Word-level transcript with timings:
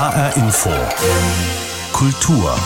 HR 0.00 0.34
Info. 0.38 0.70
Kultur. 1.92 2.58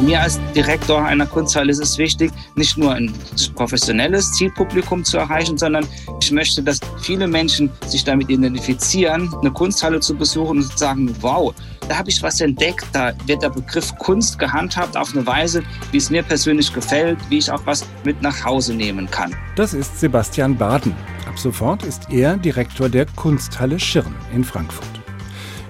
Mir 0.00 0.20
als 0.20 0.40
Direktor 0.52 1.00
einer 1.00 1.24
Kunsthalle 1.24 1.70
ist 1.70 1.78
es 1.78 1.96
wichtig, 1.96 2.32
nicht 2.56 2.76
nur 2.76 2.92
ein 2.92 3.14
professionelles 3.54 4.32
Zielpublikum 4.32 5.04
zu 5.04 5.18
erreichen, 5.18 5.56
sondern 5.56 5.86
ich 6.20 6.32
möchte, 6.32 6.60
dass 6.60 6.80
viele 7.02 7.28
Menschen 7.28 7.70
sich 7.86 8.02
damit 8.02 8.30
identifizieren, 8.30 9.32
eine 9.40 9.52
Kunsthalle 9.52 10.00
zu 10.00 10.16
besuchen 10.16 10.58
und 10.58 10.76
sagen, 10.76 11.14
wow, 11.20 11.54
da 11.88 11.96
habe 11.96 12.10
ich 12.10 12.20
was 12.20 12.40
entdeckt, 12.40 12.84
da 12.92 13.12
wird 13.26 13.44
der 13.44 13.50
Begriff 13.50 13.94
Kunst 13.98 14.36
gehandhabt 14.36 14.96
auf 14.96 15.14
eine 15.14 15.24
Weise, 15.24 15.62
wie 15.92 15.98
es 15.98 16.10
mir 16.10 16.24
persönlich 16.24 16.74
gefällt, 16.74 17.18
wie 17.28 17.38
ich 17.38 17.48
auch 17.48 17.64
was 17.64 17.86
mit 18.02 18.20
nach 18.22 18.44
Hause 18.44 18.74
nehmen 18.74 19.08
kann. 19.08 19.36
Das 19.54 19.72
ist 19.72 20.00
Sebastian 20.00 20.56
Baden. 20.56 20.96
Ab 21.28 21.38
sofort 21.38 21.84
ist 21.84 22.10
er 22.10 22.36
Direktor 22.36 22.88
der 22.88 23.06
Kunsthalle 23.14 23.78
Schirn 23.78 24.16
in 24.34 24.42
Frankfurt. 24.42 24.99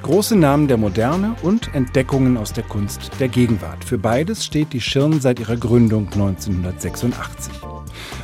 Große 0.02 0.34
Namen 0.34 0.66
der 0.66 0.76
Moderne 0.76 1.36
und 1.42 1.74
Entdeckungen 1.74 2.36
aus 2.36 2.52
der 2.52 2.64
Kunst 2.64 3.10
der 3.20 3.28
Gegenwart. 3.28 3.84
Für 3.84 3.98
beides 3.98 4.44
steht 4.44 4.72
die 4.72 4.80
Schirn 4.80 5.20
seit 5.20 5.38
ihrer 5.38 5.56
Gründung 5.56 6.08
1986. 6.12 7.52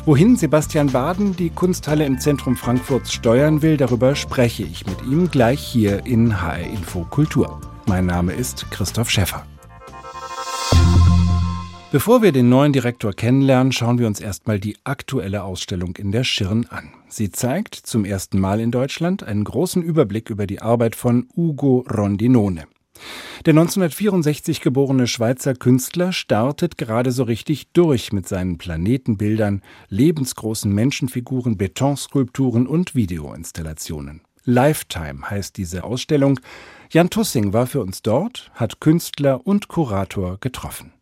Wohin 0.05 0.37
Sebastian 0.37 0.89
Baden 0.89 1.37
die 1.37 1.51
Kunsthalle 1.51 2.07
im 2.07 2.19
Zentrum 2.19 2.57
Frankfurts 2.57 3.13
steuern 3.13 3.63
will, 3.63 3.77
darüber 3.77 4.15
spreche 4.15 4.63
ich 4.63 4.87
mit 4.87 5.03
ihm 5.03 5.31
gleich 5.31 5.61
hier 5.61 6.07
in 6.07 6.41
HR 6.41 6.61
Info 6.61 7.05
Kultur. 7.05 7.61
Mein 7.87 8.07
Name 8.07 8.33
ist 8.33 8.71
Christoph 8.71 9.11
Schäffer. 9.11 9.45
Bevor 11.93 12.21
wir 12.21 12.33
den 12.33 12.49
neuen 12.49 12.73
Direktor 12.73 13.13
kennenlernen, 13.13 13.71
schauen 13.71 14.01
wir 14.01 14.09
uns 14.09 14.21
erstmal 14.21 14.59
die 14.59 14.77
aktuelle 14.83 15.45
Ausstellung 15.45 15.95
in 15.97 16.11
der 16.11 16.25
Schirn 16.25 16.67
an. 16.69 16.91
Sie 17.09 17.31
zeigt 17.31 17.77
zum 17.77 18.05
ersten 18.05 18.41
Mal 18.41 18.61
in 18.61 18.73
Deutschland 18.73 19.23
einen 19.23 19.45
großen 19.45 19.83
Überblick 19.85 20.29
über 20.29 20.49
die 20.49 20.61
Arbeit 20.61 20.97
von 20.97 21.29
Ugo 21.37 21.87
Rondinone. 21.89 22.65
Der 23.45 23.53
1964 23.53 24.63
geborene 24.63 25.07
Schweizer 25.07 25.55
Künstler 25.55 26.13
startet 26.13 26.77
gerade 26.77 27.13
so 27.13 27.23
richtig 27.23 27.69
durch 27.73 28.13
mit 28.13 28.27
seinen 28.27 28.59
Planetenbildern, 28.59 29.63
lebensgroßen 29.89 30.73
Menschenfiguren, 30.73 31.57
Betonskulpturen 31.57 32.67
und 32.67 32.97
Videoinstallationen. 32.97 34.23
Lifetime 34.45 35.31
heißt 35.31 35.57
diese 35.57 35.85
Ausstellung. 35.85 36.41
Jan 36.91 37.11
Tussing 37.11 37.53
war 37.53 37.67
für 37.67 37.81
uns 37.81 38.03
dort, 38.03 38.51
hat 38.55 38.81
Künstler 38.81 39.45
und 39.45 39.67
Kurator 39.67 40.39
getroffen. 40.41 40.93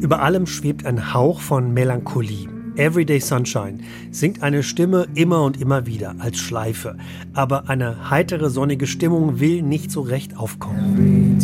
Über 0.00 0.22
allem 0.22 0.46
schwebt 0.46 0.84
ein 0.84 1.14
Hauch 1.14 1.40
von 1.40 1.72
Melancholie. 1.72 2.48
Everyday 2.76 3.20
Sunshine 3.20 3.78
singt 4.10 4.42
eine 4.42 4.64
Stimme 4.64 5.06
immer 5.14 5.44
und 5.44 5.60
immer 5.60 5.86
wieder 5.86 6.16
als 6.18 6.38
Schleife, 6.38 6.96
aber 7.32 7.68
eine 7.68 8.10
heitere 8.10 8.50
sonnige 8.50 8.88
Stimmung 8.88 9.38
will 9.38 9.62
nicht 9.62 9.92
so 9.92 10.00
recht 10.00 10.36
aufkommen. 10.36 11.38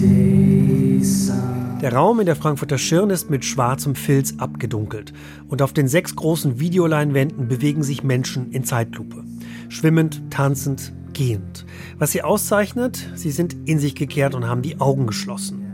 Der 1.83 1.95
Raum 1.95 2.21
in 2.21 2.27
der 2.27 2.37
Frankfurter 2.37 2.77
Schirn 2.77 3.09
ist 3.09 3.31
mit 3.31 3.43
schwarzem 3.43 3.95
Filz 3.95 4.35
abgedunkelt 4.37 5.15
und 5.49 5.63
auf 5.63 5.73
den 5.73 5.89
sechs 5.89 6.15
großen 6.15 6.61
Videoleinwänden 6.61 7.49
bewegen 7.49 7.83
sich 7.83 8.05
Menschen 8.05 8.53
in 8.53 8.65
Zeitlupe. 8.65 9.25
Schwimmend, 9.71 10.21
tanzend, 10.29 10.93
gehend. 11.15 11.65
Was 11.97 12.13
sie 12.13 12.21
auszeichnet, 12.21 13.09
sie 13.15 13.31
sind 13.31 13.57
in 13.65 13.79
sich 13.79 13.95
gekehrt 13.95 14.35
und 14.35 14.47
haben 14.47 14.61
die 14.61 14.79
Augen 14.79 15.07
geschlossen. 15.07 15.73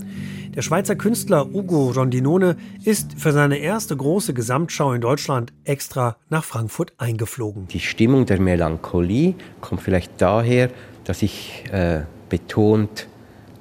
Der 0.55 0.63
Schweizer 0.63 0.95
Künstler 0.95 1.53
Ugo 1.53 1.91
Rondinone 1.91 2.57
ist 2.85 3.19
für 3.19 3.33
seine 3.33 3.59
erste 3.59 3.97
große 3.97 4.33
Gesamtschau 4.33 4.93
in 4.93 5.01
Deutschland 5.01 5.53
extra 5.65 6.19
nach 6.29 6.45
Frankfurt 6.45 6.93
eingeflogen. 6.99 7.67
Die 7.67 7.81
Stimmung 7.81 8.27
der 8.27 8.41
Melancholie 8.41 9.35
kommt 9.61 9.81
vielleicht 9.81 10.13
daher, 10.19 10.71
dass 11.03 11.23
ich 11.23 11.65
äh, 11.73 12.03
betont 12.29 13.09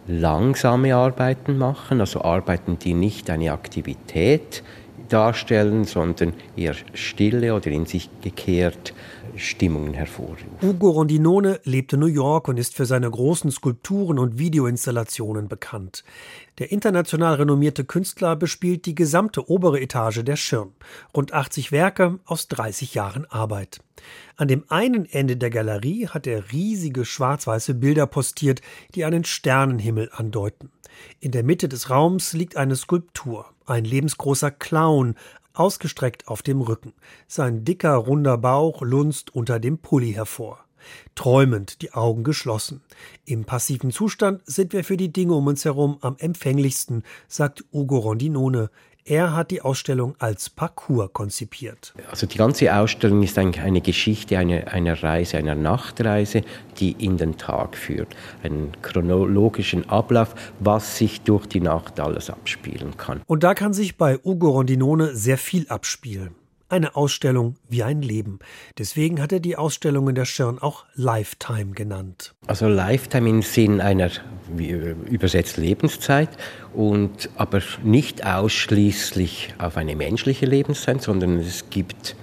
langsame 0.08 0.95
Arbeiten 0.95 1.58
machen, 1.58 2.00
also 2.00 2.22
Arbeiten, 2.22 2.78
die 2.80 2.94
nicht 2.94 3.30
eine 3.30 3.52
Aktivität 3.52 4.63
darstellen, 5.09 5.85
sondern 5.85 6.34
eher 6.56 6.75
stille 6.94 7.53
oder 7.53 7.68
in 7.72 7.85
sich 7.85 8.09
gekehrt 8.22 8.94
Stimmungen 9.38 9.94
hervorrufen. 9.94 10.47
Ugo 10.62 10.90
Rondinone 10.90 11.59
lebt 11.63 11.94
in 11.94 12.00
New 12.00 12.06
York 12.06 12.47
und 12.47 12.57
ist 12.57 12.75
für 12.75 12.85
seine 12.85 13.09
großen 13.09 13.51
Skulpturen 13.51 14.19
und 14.19 14.38
Videoinstallationen 14.38 15.47
bekannt. 15.47 16.03
Der 16.57 16.72
international 16.72 17.35
renommierte 17.35 17.85
Künstler 17.85 18.35
bespielt 18.35 18.85
die 18.85 18.95
gesamte 18.95 19.50
obere 19.50 19.79
Etage 19.81 20.24
der 20.24 20.35
Schirn. 20.35 20.72
Rund 21.16 21.34
80 21.34 21.72
Werke 21.72 22.19
aus 22.25 22.47
30 22.47 22.94
Jahren 22.94 23.25
Arbeit. 23.25 23.79
An 24.38 24.47
dem 24.47 24.63
einen 24.69 25.06
Ende 25.06 25.38
der 25.38 25.50
Galerie 25.50 26.07
hat 26.07 26.28
er 26.28 26.51
riesige 26.51 27.06
schwarz-weiße 27.06 27.75
Bilder 27.75 28.07
postiert, 28.07 28.62
die 28.94 29.06
einen 29.06 29.24
Sternenhimmel 29.24 30.09
andeuten. 30.13 30.72
In 31.19 31.31
der 31.31 31.44
Mitte 31.44 31.68
des 31.68 31.90
Raums 31.90 32.34
liegt 32.34 32.57
eine 32.57 32.75
Skulptur, 32.75 33.45
ein 33.66 33.85
lebensgroßer 33.85 34.51
Clown, 34.51 35.16
ausgestreckt 35.58 36.28
auf 36.28 36.42
dem 36.42 36.62
Rücken. 36.62 36.94
Sein 37.28 37.66
dicker, 37.66 37.96
runder 37.96 38.38
Bauch 38.38 38.82
lunzt 38.82 39.34
unter 39.34 39.60
dem 39.60 39.78
Pulli 39.78 40.14
hervor. 40.14 40.66
Träumend, 41.16 41.82
die 41.82 41.94
Augen 41.94 42.24
geschlossen. 42.24 42.82
Im 43.26 43.46
passiven 43.46 43.92
Zustand 43.92 44.42
sind 44.46 44.74
wir 44.74 44.84
für 44.84 44.98
die 44.98 45.12
Dinge 45.12 45.34
um 45.34 45.48
uns 45.48 45.66
herum 45.66 45.98
am 46.02 46.16
empfänglichsten, 46.20 47.04
sagt 47.28 47.66
Ugo 47.74 47.98
Rondinone. 47.98 48.70
Er 49.08 49.36
hat 49.36 49.52
die 49.52 49.62
Ausstellung 49.62 50.16
als 50.18 50.50
Parcours 50.50 51.14
konzipiert. 51.14 51.94
Also 52.10 52.26
die 52.26 52.40
ganze 52.40 52.76
Ausstellung 52.76 53.22
ist 53.22 53.38
eigentlich 53.38 53.64
eine 53.64 53.80
Geschichte 53.80 54.36
einer, 54.36 54.70
einer 54.70 55.04
Reise, 55.04 55.38
einer 55.38 55.54
Nachtreise, 55.54 56.42
die 56.80 56.94
in 56.94 57.18
den 57.18 57.38
Tag 57.38 57.78
führt. 57.78 58.16
Einen 58.42 58.72
chronologischen 58.82 59.88
Ablauf, 59.92 60.34
was 60.60 60.98
sich 60.98 61.22
durch 61.22 61.46
die 61.46 61.62
Nacht 61.62 62.00
alles 62.00 62.32
abspielen 62.32 62.98
kann. 62.98 63.22
Und 63.28 63.44
da 63.44 63.54
kann 63.54 63.74
sich 63.74 63.96
bei 63.96 64.18
Ugo 64.26 64.50
Rondinone 64.50 65.16
sehr 65.16 65.38
viel 65.38 65.68
abspielen. 65.68 66.34
Eine 66.68 66.96
Ausstellung 66.96 67.58
wie 67.70 67.84
ein 67.84 68.02
Leben. 68.02 68.40
Deswegen 68.78 69.22
hat 69.22 69.31
er 69.31 69.40
die 69.40 69.56
Ausstellung 69.56 70.09
in 70.09 70.16
der 70.16 70.26
Schirn 70.26 70.58
auch 70.58 70.86
Lifetime 70.96 71.74
genannt. 71.74 72.34
Also 72.48 72.68
Lifetime 72.68 73.30
im 73.30 73.42
Sinn 73.44 73.81
einer 73.81 74.09
wie 74.52 74.70
übersetzt 74.70 75.58
Lebenszeit 75.58 76.30
und 76.74 77.30
aber 77.36 77.62
nicht 77.84 78.25
ausschließlich 78.25 79.54
auf 79.59 79.78
eine 79.78 79.96
menschliche 79.96 80.48
Lebenszeit, 80.48 81.04
sondern 81.04 81.40
es 81.40 81.70
gibt 81.70 82.16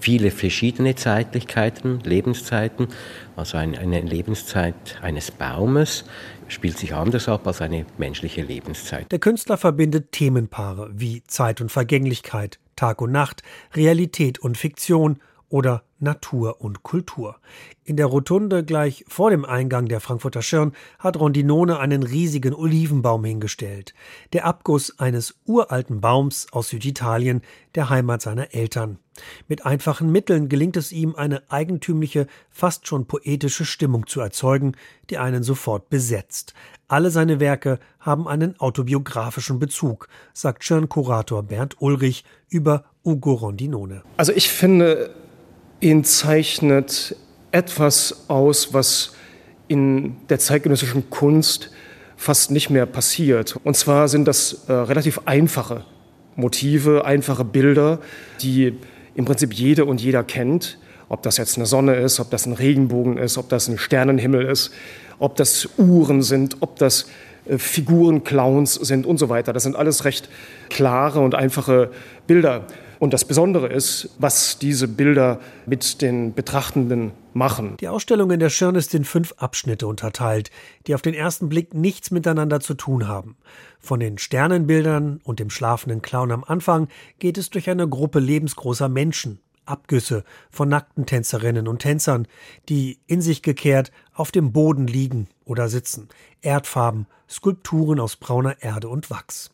viele 0.00 0.30
verschiedene 0.30 0.94
Zeitlichkeiten, 0.94 2.00
Lebenszeiten. 2.00 2.88
Also 3.34 3.56
eine 3.56 4.00
Lebenszeit 4.00 4.74
eines 5.02 5.30
Baumes 5.30 6.04
spielt 6.48 6.78
sich 6.78 6.94
anders 6.94 7.28
ab 7.28 7.46
als 7.46 7.60
eine 7.60 7.86
menschliche 7.98 8.42
Lebenszeit. 8.42 9.10
Der 9.10 9.18
Künstler 9.18 9.56
verbindet 9.56 10.12
Themenpaare 10.12 10.90
wie 10.92 11.22
Zeit 11.26 11.60
und 11.60 11.72
Vergänglichkeit, 11.72 12.58
Tag 12.76 13.00
und 13.00 13.12
Nacht, 13.12 13.42
Realität 13.74 14.38
und 14.38 14.56
Fiktion 14.56 15.18
oder 15.48 15.82
Natur 15.98 16.60
und 16.60 16.82
Kultur. 16.82 17.36
In 17.84 17.96
der 17.96 18.06
Rotunde 18.06 18.64
gleich 18.64 19.04
vor 19.08 19.30
dem 19.30 19.44
Eingang 19.44 19.86
der 19.86 20.00
Frankfurter 20.00 20.42
Schirn 20.42 20.72
hat 20.98 21.18
Rondinone 21.18 21.78
einen 21.78 22.02
riesigen 22.02 22.54
Olivenbaum 22.54 23.24
hingestellt. 23.24 23.94
Der 24.32 24.44
Abguss 24.44 24.98
eines 24.98 25.36
uralten 25.46 26.00
Baums 26.00 26.48
aus 26.52 26.68
Süditalien, 26.68 27.42
der 27.74 27.88
Heimat 27.88 28.22
seiner 28.22 28.54
Eltern. 28.54 28.98
Mit 29.48 29.64
einfachen 29.64 30.12
Mitteln 30.12 30.48
gelingt 30.48 30.76
es 30.76 30.92
ihm, 30.92 31.14
eine 31.14 31.50
eigentümliche, 31.50 32.26
fast 32.50 32.86
schon 32.86 33.06
poetische 33.06 33.64
Stimmung 33.64 34.06
zu 34.06 34.20
erzeugen, 34.20 34.72
die 35.08 35.16
einen 35.16 35.42
sofort 35.42 35.88
besetzt. 35.88 36.52
Alle 36.88 37.10
seine 37.10 37.40
Werke 37.40 37.78
haben 37.98 38.28
einen 38.28 38.60
autobiografischen 38.60 39.58
Bezug, 39.58 40.08
sagt 40.34 40.64
Schirnkurator 40.64 41.42
Bernd 41.42 41.80
Ulrich 41.80 42.24
über 42.48 42.84
Ugo 43.04 43.32
Rondinone. 43.32 44.02
Also 44.18 44.32
ich 44.32 44.50
finde, 44.50 45.14
ihn 45.80 46.04
zeichnet 46.04 47.16
etwas 47.52 48.28
aus, 48.28 48.72
was 48.72 49.12
in 49.68 50.16
der 50.28 50.38
zeitgenössischen 50.38 51.10
Kunst 51.10 51.70
fast 52.16 52.50
nicht 52.50 52.70
mehr 52.70 52.86
passiert. 52.86 53.56
Und 53.64 53.76
zwar 53.76 54.08
sind 54.08 54.26
das 54.26 54.64
äh, 54.68 54.72
relativ 54.72 55.20
einfache 55.26 55.84
Motive, 56.34 57.04
einfache 57.04 57.44
Bilder, 57.44 57.98
die 58.40 58.74
im 59.14 59.24
Prinzip 59.24 59.52
jede 59.52 59.84
und 59.84 60.00
jeder 60.00 60.22
kennt. 60.22 60.78
Ob 61.08 61.22
das 61.22 61.36
jetzt 61.36 61.56
eine 61.56 61.66
Sonne 61.66 61.94
ist, 61.96 62.18
ob 62.20 62.30
das 62.30 62.46
ein 62.46 62.52
Regenbogen 62.52 63.16
ist, 63.16 63.38
ob 63.38 63.48
das 63.48 63.68
ein 63.68 63.78
Sternenhimmel 63.78 64.44
ist, 64.44 64.72
ob 65.18 65.36
das 65.36 65.68
Uhren 65.78 66.22
sind, 66.22 66.56
ob 66.60 66.76
das 66.76 67.06
äh, 67.46 67.58
Figuren, 67.58 68.24
Clowns 68.24 68.74
sind 68.74 69.06
und 69.06 69.18
so 69.18 69.28
weiter. 69.28 69.52
Das 69.52 69.62
sind 69.62 69.76
alles 69.76 70.04
recht 70.04 70.28
klare 70.68 71.20
und 71.20 71.34
einfache 71.34 71.90
Bilder. 72.26 72.66
Und 72.98 73.12
das 73.12 73.24
Besondere 73.24 73.68
ist, 73.68 74.10
was 74.18 74.58
diese 74.58 74.88
Bilder 74.88 75.40
mit 75.66 76.02
den 76.02 76.34
Betrachtenden 76.34 77.12
machen. 77.34 77.76
Die 77.78 77.88
Ausstellung 77.88 78.30
in 78.30 78.40
der 78.40 78.50
Schirn 78.50 78.74
ist 78.74 78.94
in 78.94 79.04
fünf 79.04 79.34
Abschnitte 79.36 79.86
unterteilt, 79.86 80.50
die 80.86 80.94
auf 80.94 81.02
den 81.02 81.14
ersten 81.14 81.48
Blick 81.48 81.74
nichts 81.74 82.10
miteinander 82.10 82.60
zu 82.60 82.74
tun 82.74 83.06
haben. 83.06 83.36
Von 83.78 84.00
den 84.00 84.18
Sternenbildern 84.18 85.20
und 85.22 85.38
dem 85.38 85.50
schlafenden 85.50 86.02
Clown 86.02 86.32
am 86.32 86.44
Anfang 86.44 86.88
geht 87.18 87.38
es 87.38 87.50
durch 87.50 87.68
eine 87.68 87.88
Gruppe 87.88 88.18
lebensgroßer 88.18 88.88
Menschen. 88.88 89.40
Abgüsse 89.66 90.24
von 90.50 90.68
nackten 90.68 91.06
Tänzerinnen 91.06 91.68
und 91.68 91.80
Tänzern, 91.80 92.28
die 92.68 93.00
in 93.06 93.20
sich 93.20 93.42
gekehrt 93.42 93.90
auf 94.14 94.30
dem 94.30 94.52
Boden 94.52 94.86
liegen 94.86 95.28
oder 95.44 95.68
sitzen, 95.68 96.08
Erdfarben, 96.40 97.06
Skulpturen 97.28 97.98
aus 97.98 98.16
brauner 98.16 98.62
Erde 98.62 98.88
und 98.88 99.10
Wachs. 99.10 99.50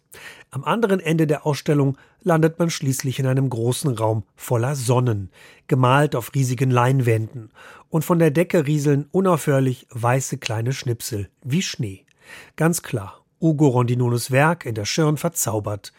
Am 0.55 0.65
anderen 0.65 1.01
Ende 1.01 1.27
der 1.27 1.47
Ausstellung 1.47 1.97
landet 2.23 2.59
man 2.59 2.69
schließlich 2.69 3.19
in 3.19 3.27
einem 3.27 3.49
großen 3.49 3.95
Raum 3.95 4.25
voller 4.37 4.77
Sonnen, 4.77 5.31
gemalt 5.67 6.15
auf 6.15 6.35
riesigen 6.35 6.71
Leinwänden, 6.71 7.51
und 7.89 8.05
von 8.05 8.19
der 8.19 8.31
Decke 8.31 8.67
rieseln 8.67 9.07
unaufhörlich 9.13 9.87
weiße 9.89 10.37
kleine 10.37 10.75
Schnipsel 10.75 11.31
wie 11.43 11.63
Schnee. 11.63 12.05
Ganz 12.57 12.83
klar, 12.83 13.23
Ugo 13.41 13.69
Rondinones 13.69 14.31
Werk 14.31 14.67
in 14.67 14.75
der 14.75 14.85
Schirn 14.85 15.17
verzaubert. 15.17 15.95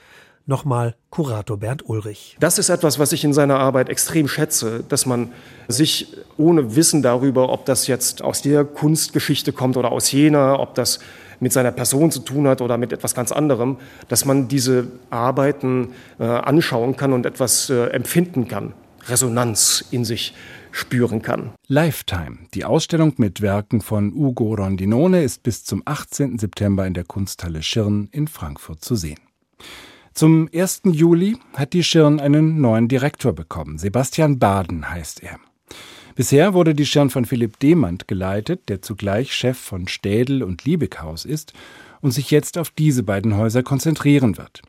Nochmal 0.45 0.95
Kurator 1.09 1.57
Bernd 1.57 1.89
Ulrich. 1.89 2.37
Das 2.39 2.59
ist 2.59 2.69
etwas, 2.69 2.99
was 2.99 3.11
ich 3.11 3.23
in 3.23 3.33
seiner 3.33 3.57
Arbeit 3.57 3.89
extrem 3.89 4.27
schätze, 4.27 4.83
dass 4.87 5.07
man 5.07 5.31
sich 5.67 6.15
ohne 6.37 6.75
Wissen 6.75 7.01
darüber, 7.01 7.49
ob 7.49 7.65
das 7.65 7.87
jetzt 7.87 8.21
aus 8.21 8.43
der 8.43 8.65
Kunstgeschichte 8.65 9.51
kommt 9.51 9.77
oder 9.77 9.91
aus 9.91 10.11
jener, 10.11 10.59
ob 10.59 10.75
das 10.75 10.99
mit 11.43 11.53
seiner 11.53 11.71
Person 11.71 12.09
zu 12.09 12.21
tun 12.21 12.47
hat 12.47 12.61
oder 12.61 12.77
mit 12.77 12.91
etwas 12.91 13.13
ganz 13.13 13.31
anderem, 13.31 13.77
dass 14.07 14.25
man 14.25 14.47
diese 14.47 14.87
Arbeiten 15.11 15.89
äh, 16.19 16.23
anschauen 16.23 16.95
kann 16.95 17.13
und 17.13 17.25
etwas 17.25 17.69
äh, 17.69 17.87
empfinden 17.87 18.47
kann, 18.47 18.73
Resonanz 19.07 19.85
in 19.91 20.05
sich 20.05 20.33
spüren 20.71 21.21
kann. 21.21 21.51
Lifetime, 21.67 22.39
die 22.53 22.65
Ausstellung 22.65 23.13
mit 23.17 23.41
Werken 23.41 23.81
von 23.81 24.11
Ugo 24.13 24.55
Rondinone, 24.55 25.21
ist 25.21 25.43
bis 25.43 25.63
zum 25.63 25.83
18. 25.85 26.39
September 26.39 26.87
in 26.87 26.95
der 26.95 27.03
Kunsthalle 27.03 27.61
Schirn 27.61 28.09
in 28.11 28.27
Frankfurt 28.27 28.83
zu 28.83 28.95
sehen. 28.95 29.19
Zum 30.13 30.49
1. 30.53 30.81
Juli 30.85 31.37
hat 31.55 31.73
die 31.73 31.83
Schirn 31.83 32.19
einen 32.19 32.61
neuen 32.61 32.87
Direktor 32.87 33.33
bekommen. 33.33 33.77
Sebastian 33.77 34.39
Baden 34.39 34.89
heißt 34.89 35.23
er. 35.23 35.37
Bisher 36.15 36.53
wurde 36.53 36.75
die 36.75 36.85
Schirn 36.85 37.09
von 37.09 37.25
Philipp 37.25 37.59
Demand 37.59 38.07
geleitet, 38.07 38.69
der 38.69 38.81
zugleich 38.81 39.33
Chef 39.33 39.57
von 39.57 39.87
Städel 39.87 40.43
und 40.43 40.63
Liebighaus 40.63 41.25
ist 41.25 41.53
und 42.01 42.11
sich 42.11 42.29
jetzt 42.29 42.57
auf 42.57 42.69
diese 42.69 43.01
beiden 43.01 43.35
Häuser 43.35 43.63
konzentrieren 43.63 44.37
wird. 44.37 44.61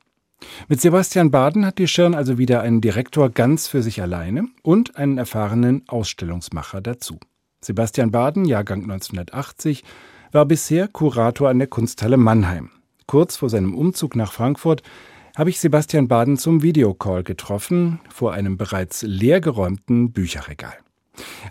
Mit 0.68 0.80
Sebastian 0.80 1.30
Baden 1.30 1.66
hat 1.66 1.78
die 1.78 1.88
Schirn 1.88 2.14
also 2.14 2.38
wieder 2.38 2.62
einen 2.62 2.80
Direktor 2.80 3.30
ganz 3.30 3.66
für 3.66 3.82
sich 3.82 4.00
alleine 4.00 4.48
und 4.62 4.96
einen 4.96 5.18
erfahrenen 5.18 5.82
Ausstellungsmacher 5.86 6.80
dazu. 6.80 7.18
Sebastian 7.60 8.10
Baden, 8.10 8.44
Jahrgang 8.44 8.82
1980, 8.82 9.84
war 10.32 10.46
bisher 10.46 10.88
Kurator 10.88 11.48
an 11.48 11.58
der 11.58 11.68
Kunsthalle 11.68 12.16
Mannheim. 12.16 12.70
Kurz 13.06 13.36
vor 13.36 13.50
seinem 13.50 13.74
Umzug 13.74 14.16
nach 14.16 14.32
Frankfurt 14.32 14.82
habe 15.36 15.50
ich 15.50 15.60
Sebastian 15.60 16.08
Baden 16.08 16.36
zum 16.36 16.62
Videocall 16.62 17.22
getroffen 17.22 18.00
vor 18.08 18.32
einem 18.32 18.56
bereits 18.56 19.02
leergeräumten 19.02 20.12
Bücherregal. 20.12 20.83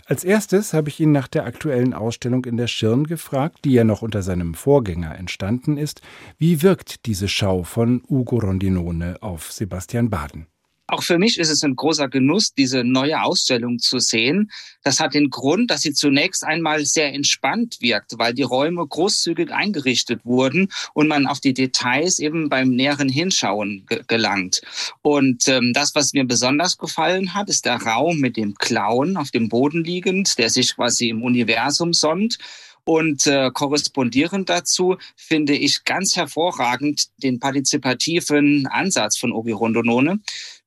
Als 0.05 0.23
erstes 0.23 0.73
habe 0.73 0.89
ich 0.89 0.99
ihn 0.99 1.11
nach 1.11 1.27
der 1.27 1.45
aktuellen 1.45 1.93
Ausstellung 1.93 2.45
in 2.45 2.57
der 2.57 2.67
Schirn 2.67 3.05
gefragt, 3.05 3.59
die 3.63 3.71
ja 3.71 3.83
noch 3.83 4.01
unter 4.01 4.21
seinem 4.21 4.53
Vorgänger 4.53 5.17
entstanden 5.17 5.77
ist. 5.77 6.01
Wie 6.37 6.61
wirkt 6.61 7.05
diese 7.05 7.27
Schau 7.27 7.63
von 7.63 8.03
Ugo 8.09 8.37
Rondinone 8.37 9.17
auf 9.21 9.51
Sebastian 9.51 10.09
Baden? 10.09 10.47
Auch 10.93 11.01
für 11.01 11.17
mich 11.17 11.39
ist 11.39 11.49
es 11.49 11.63
ein 11.63 11.75
großer 11.75 12.07
Genuss, 12.07 12.53
diese 12.53 12.83
neue 12.83 13.23
Ausstellung 13.23 13.79
zu 13.79 13.97
sehen. 13.97 14.51
Das 14.83 14.99
hat 14.99 15.15
den 15.15 15.31
Grund, 15.31 15.71
dass 15.71 15.81
sie 15.81 15.93
zunächst 15.93 16.43
einmal 16.43 16.85
sehr 16.85 17.11
entspannt 17.15 17.77
wirkt, 17.79 18.19
weil 18.19 18.35
die 18.35 18.43
Räume 18.43 18.85
großzügig 18.85 19.51
eingerichtet 19.51 20.23
wurden 20.23 20.67
und 20.93 21.07
man 21.07 21.25
auf 21.25 21.39
die 21.39 21.55
Details 21.55 22.19
eben 22.19 22.47
beim 22.47 22.69
näheren 22.69 23.09
Hinschauen 23.09 23.87
ge 23.87 24.03
gelangt. 24.05 24.61
Und 25.01 25.47
ähm, 25.47 25.73
das, 25.73 25.95
was 25.95 26.13
mir 26.13 26.25
besonders 26.25 26.77
gefallen 26.77 27.33
hat, 27.33 27.49
ist 27.49 27.65
der 27.65 27.81
Raum 27.81 28.19
mit 28.19 28.37
dem 28.37 28.53
Clown 28.53 29.17
auf 29.17 29.31
dem 29.31 29.49
Boden 29.49 29.83
liegend, 29.83 30.37
der 30.37 30.51
sich 30.51 30.75
quasi 30.75 31.09
im 31.09 31.23
Universum 31.23 31.93
sonnt. 31.93 32.37
Und 32.85 33.27
äh, 33.27 33.49
korrespondierend 33.51 34.49
dazu 34.49 34.97
finde 35.15 35.55
ich 35.55 35.85
ganz 35.85 36.17
hervorragend 36.17 37.07
den 37.23 37.39
partizipativen 37.39 38.67
Ansatz 38.67 39.17
von 39.17 39.31
Ogi 39.31 39.53
Rondonone. 39.53 40.19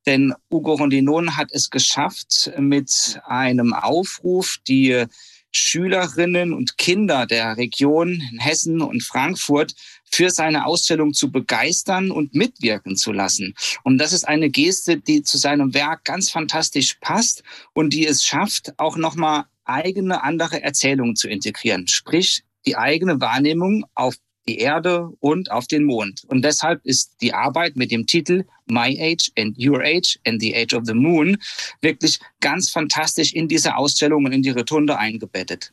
Denn 0.07 0.33
Ugo 0.49 0.73
Rondinon 0.73 1.35
hat 1.35 1.49
es 1.51 1.69
geschafft, 1.69 2.51
mit 2.57 3.19
einem 3.25 3.73
Aufruf 3.73 4.57
die 4.65 5.05
Schülerinnen 5.51 6.53
und 6.53 6.77
Kinder 6.77 7.25
der 7.25 7.57
Region 7.57 8.23
in 8.31 8.39
Hessen 8.39 8.81
und 8.81 9.03
Frankfurt 9.03 9.73
für 10.09 10.29
seine 10.29 10.65
Ausstellung 10.65 11.13
zu 11.13 11.31
begeistern 11.31 12.11
und 12.11 12.33
mitwirken 12.33 12.95
zu 12.95 13.11
lassen. 13.11 13.53
Und 13.83 13.97
das 13.97 14.13
ist 14.13 14.27
eine 14.27 14.49
Geste, 14.49 14.97
die 14.97 15.23
zu 15.23 15.37
seinem 15.37 15.73
Werk 15.73 16.05
ganz 16.05 16.29
fantastisch 16.29 16.95
passt 17.01 17.43
und 17.73 17.91
die 17.91 18.07
es 18.07 18.23
schafft, 18.23 18.79
auch 18.79 18.95
nochmal 18.95 19.45
eigene 19.65 20.23
andere 20.23 20.63
Erzählungen 20.63 21.17
zu 21.17 21.27
integrieren. 21.27 21.87
Sprich, 21.87 22.43
die 22.65 22.77
eigene 22.77 23.19
Wahrnehmung 23.19 23.85
auf 23.93 24.15
die 24.47 24.59
Erde 24.59 25.09
und 25.19 25.51
auf 25.51 25.67
den 25.67 25.83
Mond. 25.83 26.23
Und 26.27 26.43
deshalb 26.43 26.85
ist 26.85 27.15
die 27.21 27.33
Arbeit 27.33 27.75
mit 27.75 27.91
dem 27.91 28.05
Titel 28.05 28.45
My 28.67 28.97
Age 28.99 29.31
and 29.37 29.57
Your 29.57 29.81
Age 29.81 30.17
and 30.25 30.41
the 30.41 30.55
Age 30.55 30.73
of 30.73 30.85
the 30.85 30.93
Moon 30.93 31.37
wirklich 31.81 32.19
ganz 32.39 32.69
fantastisch 32.69 33.33
in 33.33 33.47
diese 33.47 33.75
Ausstellung 33.75 34.25
und 34.25 34.31
in 34.31 34.41
die 34.41 34.49
Rotunde 34.51 34.97
eingebettet. 34.97 35.71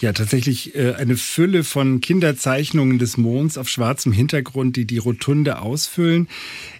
Ja, 0.00 0.12
tatsächlich 0.12 0.74
äh, 0.74 0.94
eine 0.94 1.16
Fülle 1.16 1.64
von 1.64 2.00
Kinderzeichnungen 2.00 2.98
des 2.98 3.16
Monds 3.16 3.58
auf 3.58 3.68
schwarzem 3.68 4.12
Hintergrund, 4.12 4.76
die 4.76 4.84
die 4.84 4.98
Rotunde 4.98 5.60
ausfüllen. 5.60 6.28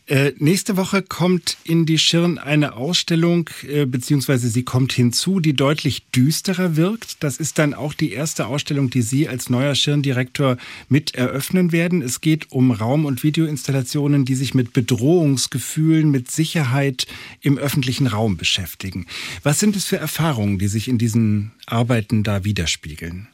Äh, 0.08 0.34
nächste 0.38 0.76
Woche 0.76 1.02
kommt 1.02 1.56
in 1.64 1.84
die 1.84 1.98
Schirn 1.98 2.38
eine 2.38 2.74
Ausstellung, 2.76 3.50
äh, 3.68 3.86
beziehungsweise 3.86 4.48
sie 4.48 4.62
kommt 4.62 4.92
hinzu, 4.92 5.40
die 5.40 5.54
deutlich 5.54 6.06
düsterer 6.14 6.76
wirkt. 6.76 7.24
Das 7.24 7.38
ist 7.38 7.58
dann 7.58 7.74
auch 7.74 7.92
die 7.92 8.12
erste 8.12 8.46
Ausstellung, 8.46 8.88
die 8.88 9.02
Sie 9.02 9.28
als 9.28 9.50
neuer 9.50 9.74
Schirndirektor 9.74 10.58
mit 10.88 11.16
eröffnen 11.16 11.72
werden. 11.72 12.02
Es 12.02 12.20
geht 12.20 12.52
um 12.52 12.70
Raum- 12.70 13.04
und 13.04 13.24
Videoinstallationen, 13.24 14.24
die 14.24 14.36
sich 14.36 14.54
mit 14.54 14.72
Bedrohungsgefühlen, 14.72 16.08
mit 16.12 16.30
Sicherheit 16.30 17.08
im 17.40 17.58
öffentlichen 17.58 18.06
Raum 18.06 18.36
beschäftigen. 18.36 19.06
Was 19.42 19.58
sind 19.58 19.74
es 19.74 19.86
für 19.86 19.96
Erfahrungen, 19.96 20.60
die 20.60 20.68
sich 20.68 20.86
in 20.86 20.98
diesen 20.98 21.50
Arbeiten 21.66 22.22
da 22.22 22.44
widerspiegeln? 22.76 23.28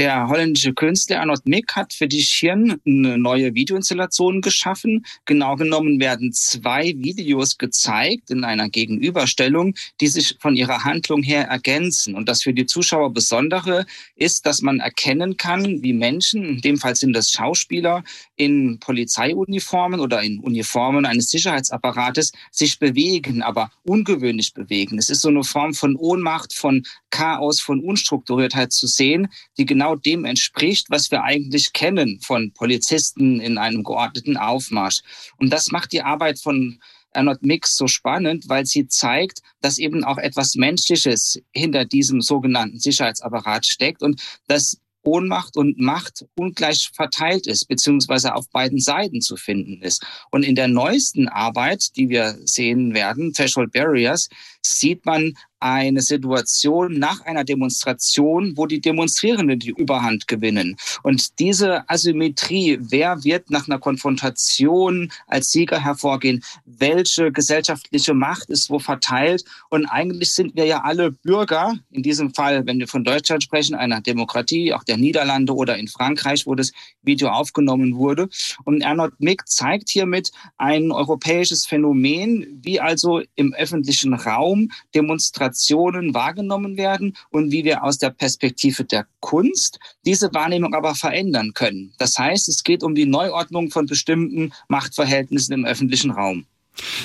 Der 0.00 0.28
holländische 0.28 0.72
Künstler 0.72 1.20
Arnold 1.20 1.44
Mick 1.44 1.76
hat 1.76 1.92
für 1.92 2.08
die 2.08 2.22
Schirn 2.22 2.80
eine 2.86 3.18
neue 3.18 3.54
Videoinstallation 3.54 4.40
geschaffen. 4.40 5.04
Genau 5.26 5.56
genommen 5.56 6.00
werden 6.00 6.32
zwei 6.32 6.94
Videos 6.96 7.58
gezeigt 7.58 8.30
in 8.30 8.42
einer 8.42 8.70
Gegenüberstellung, 8.70 9.74
die 10.00 10.06
sich 10.06 10.38
von 10.40 10.56
ihrer 10.56 10.84
Handlung 10.84 11.22
her 11.22 11.48
ergänzen. 11.48 12.14
Und 12.14 12.30
das 12.30 12.44
für 12.44 12.54
die 12.54 12.64
Zuschauer 12.64 13.12
Besondere 13.12 13.84
ist, 14.16 14.46
dass 14.46 14.62
man 14.62 14.80
erkennen 14.80 15.36
kann, 15.36 15.82
wie 15.82 15.92
Menschen, 15.92 16.44
in 16.44 16.60
dem 16.62 16.78
Fall 16.78 16.96
sind 16.96 17.12
das 17.12 17.30
Schauspieler, 17.30 18.02
in 18.36 18.78
Polizeiuniformen 18.78 20.00
oder 20.00 20.22
in 20.22 20.38
Uniformen 20.38 21.04
eines 21.04 21.30
Sicherheitsapparates 21.30 22.32
sich 22.50 22.78
bewegen, 22.78 23.42
aber 23.42 23.70
ungewöhnlich 23.84 24.54
bewegen. 24.54 24.96
Es 24.96 25.10
ist 25.10 25.20
so 25.20 25.28
eine 25.28 25.44
Form 25.44 25.74
von 25.74 25.94
Ohnmacht, 25.96 26.54
von 26.54 26.84
Chaos, 27.10 27.60
von 27.60 27.80
Unstrukturiertheit 27.80 28.72
zu 28.72 28.86
sehen, 28.86 29.28
die 29.58 29.66
genau 29.66 29.89
genau 29.90 29.96
dem 29.96 30.24
entspricht, 30.24 30.90
was 30.90 31.10
wir 31.10 31.22
eigentlich 31.22 31.72
kennen 31.72 32.20
von 32.20 32.52
Polizisten 32.52 33.40
in 33.40 33.58
einem 33.58 33.82
geordneten 33.82 34.36
Aufmarsch. 34.36 35.02
Und 35.38 35.50
das 35.50 35.70
macht 35.70 35.92
die 35.92 36.02
Arbeit 36.02 36.38
von 36.38 36.80
Arnold 37.12 37.42
Mix 37.42 37.76
so 37.76 37.88
spannend, 37.88 38.48
weil 38.48 38.66
sie 38.66 38.86
zeigt, 38.86 39.40
dass 39.60 39.78
eben 39.78 40.04
auch 40.04 40.18
etwas 40.18 40.54
Menschliches 40.54 41.40
hinter 41.52 41.84
diesem 41.84 42.20
sogenannten 42.20 42.78
Sicherheitsapparat 42.78 43.66
steckt 43.66 44.02
und 44.02 44.22
dass 44.46 44.78
Ohnmacht 45.02 45.56
und 45.56 45.80
Macht 45.80 46.26
ungleich 46.36 46.90
verteilt 46.94 47.46
ist, 47.46 47.66
beziehungsweise 47.66 48.34
auf 48.34 48.48
beiden 48.50 48.78
Seiten 48.78 49.22
zu 49.22 49.36
finden 49.36 49.82
ist. 49.82 50.04
Und 50.30 50.44
in 50.44 50.54
der 50.54 50.68
neuesten 50.68 51.26
Arbeit, 51.26 51.96
die 51.96 52.10
wir 52.10 52.38
sehen 52.44 52.92
werden, 52.92 53.32
Threshold 53.32 53.72
Barriers, 53.72 54.28
sieht 54.62 55.06
man 55.06 55.32
eine 55.60 56.00
Situation 56.00 56.98
nach 56.98 57.20
einer 57.26 57.44
Demonstration, 57.44 58.56
wo 58.56 58.66
die 58.66 58.80
Demonstrierenden 58.80 59.58
die 59.58 59.70
Überhand 59.70 60.26
gewinnen. 60.26 60.76
Und 61.02 61.38
diese 61.38 61.88
Asymmetrie, 61.88 62.78
wer 62.80 63.22
wird 63.24 63.50
nach 63.50 63.68
einer 63.68 63.78
Konfrontation 63.78 65.12
als 65.26 65.50
Sieger 65.50 65.78
hervorgehen, 65.78 66.42
welche 66.64 67.30
gesellschaftliche 67.30 68.14
Macht 68.14 68.48
ist 68.48 68.70
wo 68.70 68.78
verteilt. 68.78 69.44
Und 69.68 69.86
eigentlich 69.86 70.32
sind 70.32 70.56
wir 70.56 70.64
ja 70.64 70.80
alle 70.82 71.12
Bürger, 71.12 71.74
in 71.90 72.02
diesem 72.02 72.32
Fall, 72.34 72.66
wenn 72.66 72.78
wir 72.78 72.88
von 72.88 73.04
Deutschland 73.04 73.42
sprechen, 73.42 73.74
einer 73.74 74.00
Demokratie, 74.00 74.72
auch 74.72 74.84
der 74.84 74.96
Niederlande 74.96 75.54
oder 75.54 75.76
in 75.76 75.88
Frankreich, 75.88 76.46
wo 76.46 76.54
das 76.54 76.72
Video 77.02 77.28
aufgenommen 77.28 77.96
wurde. 77.96 78.28
Und 78.64 78.82
Arnold 78.84 79.20
Mick 79.20 79.46
zeigt 79.46 79.90
hiermit 79.90 80.32
ein 80.56 80.90
europäisches 80.90 81.66
Phänomen, 81.66 82.60
wie 82.62 82.80
also 82.80 83.20
im 83.34 83.52
öffentlichen 83.52 84.14
Raum 84.14 84.70
Demonstrationen 84.94 85.49
Situationen 85.50 86.14
wahrgenommen 86.14 86.76
werden 86.76 87.16
und 87.30 87.50
wie 87.50 87.64
wir 87.64 87.82
aus 87.82 87.98
der 87.98 88.10
Perspektive 88.10 88.84
der 88.84 89.06
Kunst 89.20 89.78
diese 90.06 90.32
Wahrnehmung 90.32 90.74
aber 90.74 90.94
verändern 90.94 91.52
können. 91.54 91.92
Das 91.98 92.18
heißt, 92.18 92.48
es 92.48 92.62
geht 92.62 92.82
um 92.82 92.94
die 92.94 93.06
Neuordnung 93.06 93.70
von 93.70 93.86
bestimmten 93.86 94.52
Machtverhältnissen 94.68 95.52
im 95.52 95.64
öffentlichen 95.64 96.12
Raum. 96.12 96.46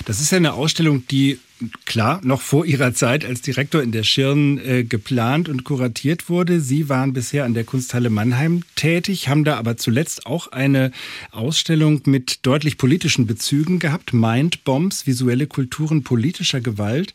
Das 0.05 0.21
ist 0.21 0.31
ja 0.31 0.37
eine 0.37 0.53
Ausstellung, 0.53 1.07
die 1.07 1.39
klar 1.85 2.19
noch 2.23 2.41
vor 2.41 2.65
Ihrer 2.65 2.93
Zeit 2.93 3.23
als 3.23 3.41
Direktor 3.41 3.81
in 3.81 3.91
der 3.91 4.03
Schirn 4.03 4.57
äh, 4.57 4.83
geplant 4.83 5.47
und 5.47 5.63
kuratiert 5.63 6.29
wurde. 6.29 6.59
Sie 6.59 6.89
waren 6.89 7.13
bisher 7.13 7.45
an 7.45 7.53
der 7.53 7.63
Kunsthalle 7.63 8.09
Mannheim 8.09 8.63
tätig, 8.75 9.29
haben 9.29 9.45
da 9.45 9.57
aber 9.57 9.77
zuletzt 9.77 10.25
auch 10.25 10.51
eine 10.51 10.91
Ausstellung 11.31 12.01
mit 12.05 12.45
deutlich 12.45 12.77
politischen 12.77 13.25
Bezügen 13.25 13.79
gehabt. 13.79 14.13
Mind 14.13 14.63
Bombs, 14.65 15.07
visuelle 15.07 15.47
Kulturen 15.47 16.03
politischer 16.03 16.59
Gewalt. 16.59 17.13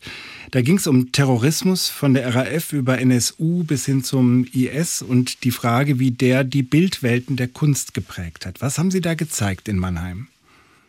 Da 0.49 0.61
ging 0.61 0.77
es 0.77 0.87
um 0.87 1.11
Terrorismus 1.11 1.89
von 1.89 2.13
der 2.13 2.33
RAF 2.33 2.73
über 2.73 2.99
NSU 2.99 3.63
bis 3.63 3.85
hin 3.85 4.03
zum 4.03 4.45
IS 4.51 5.01
und 5.01 5.43
die 5.43 5.51
Frage, 5.51 5.99
wie 5.99 6.11
der 6.11 6.43
die 6.43 6.63
Bildwelten 6.63 7.35
der 7.35 7.47
Kunst 7.47 7.93
geprägt 7.93 8.45
hat. 8.45 8.59
Was 8.61 8.79
haben 8.79 8.91
Sie 8.91 9.01
da 9.01 9.13
gezeigt 9.13 9.67
in 9.67 9.77
Mannheim? 9.77 10.30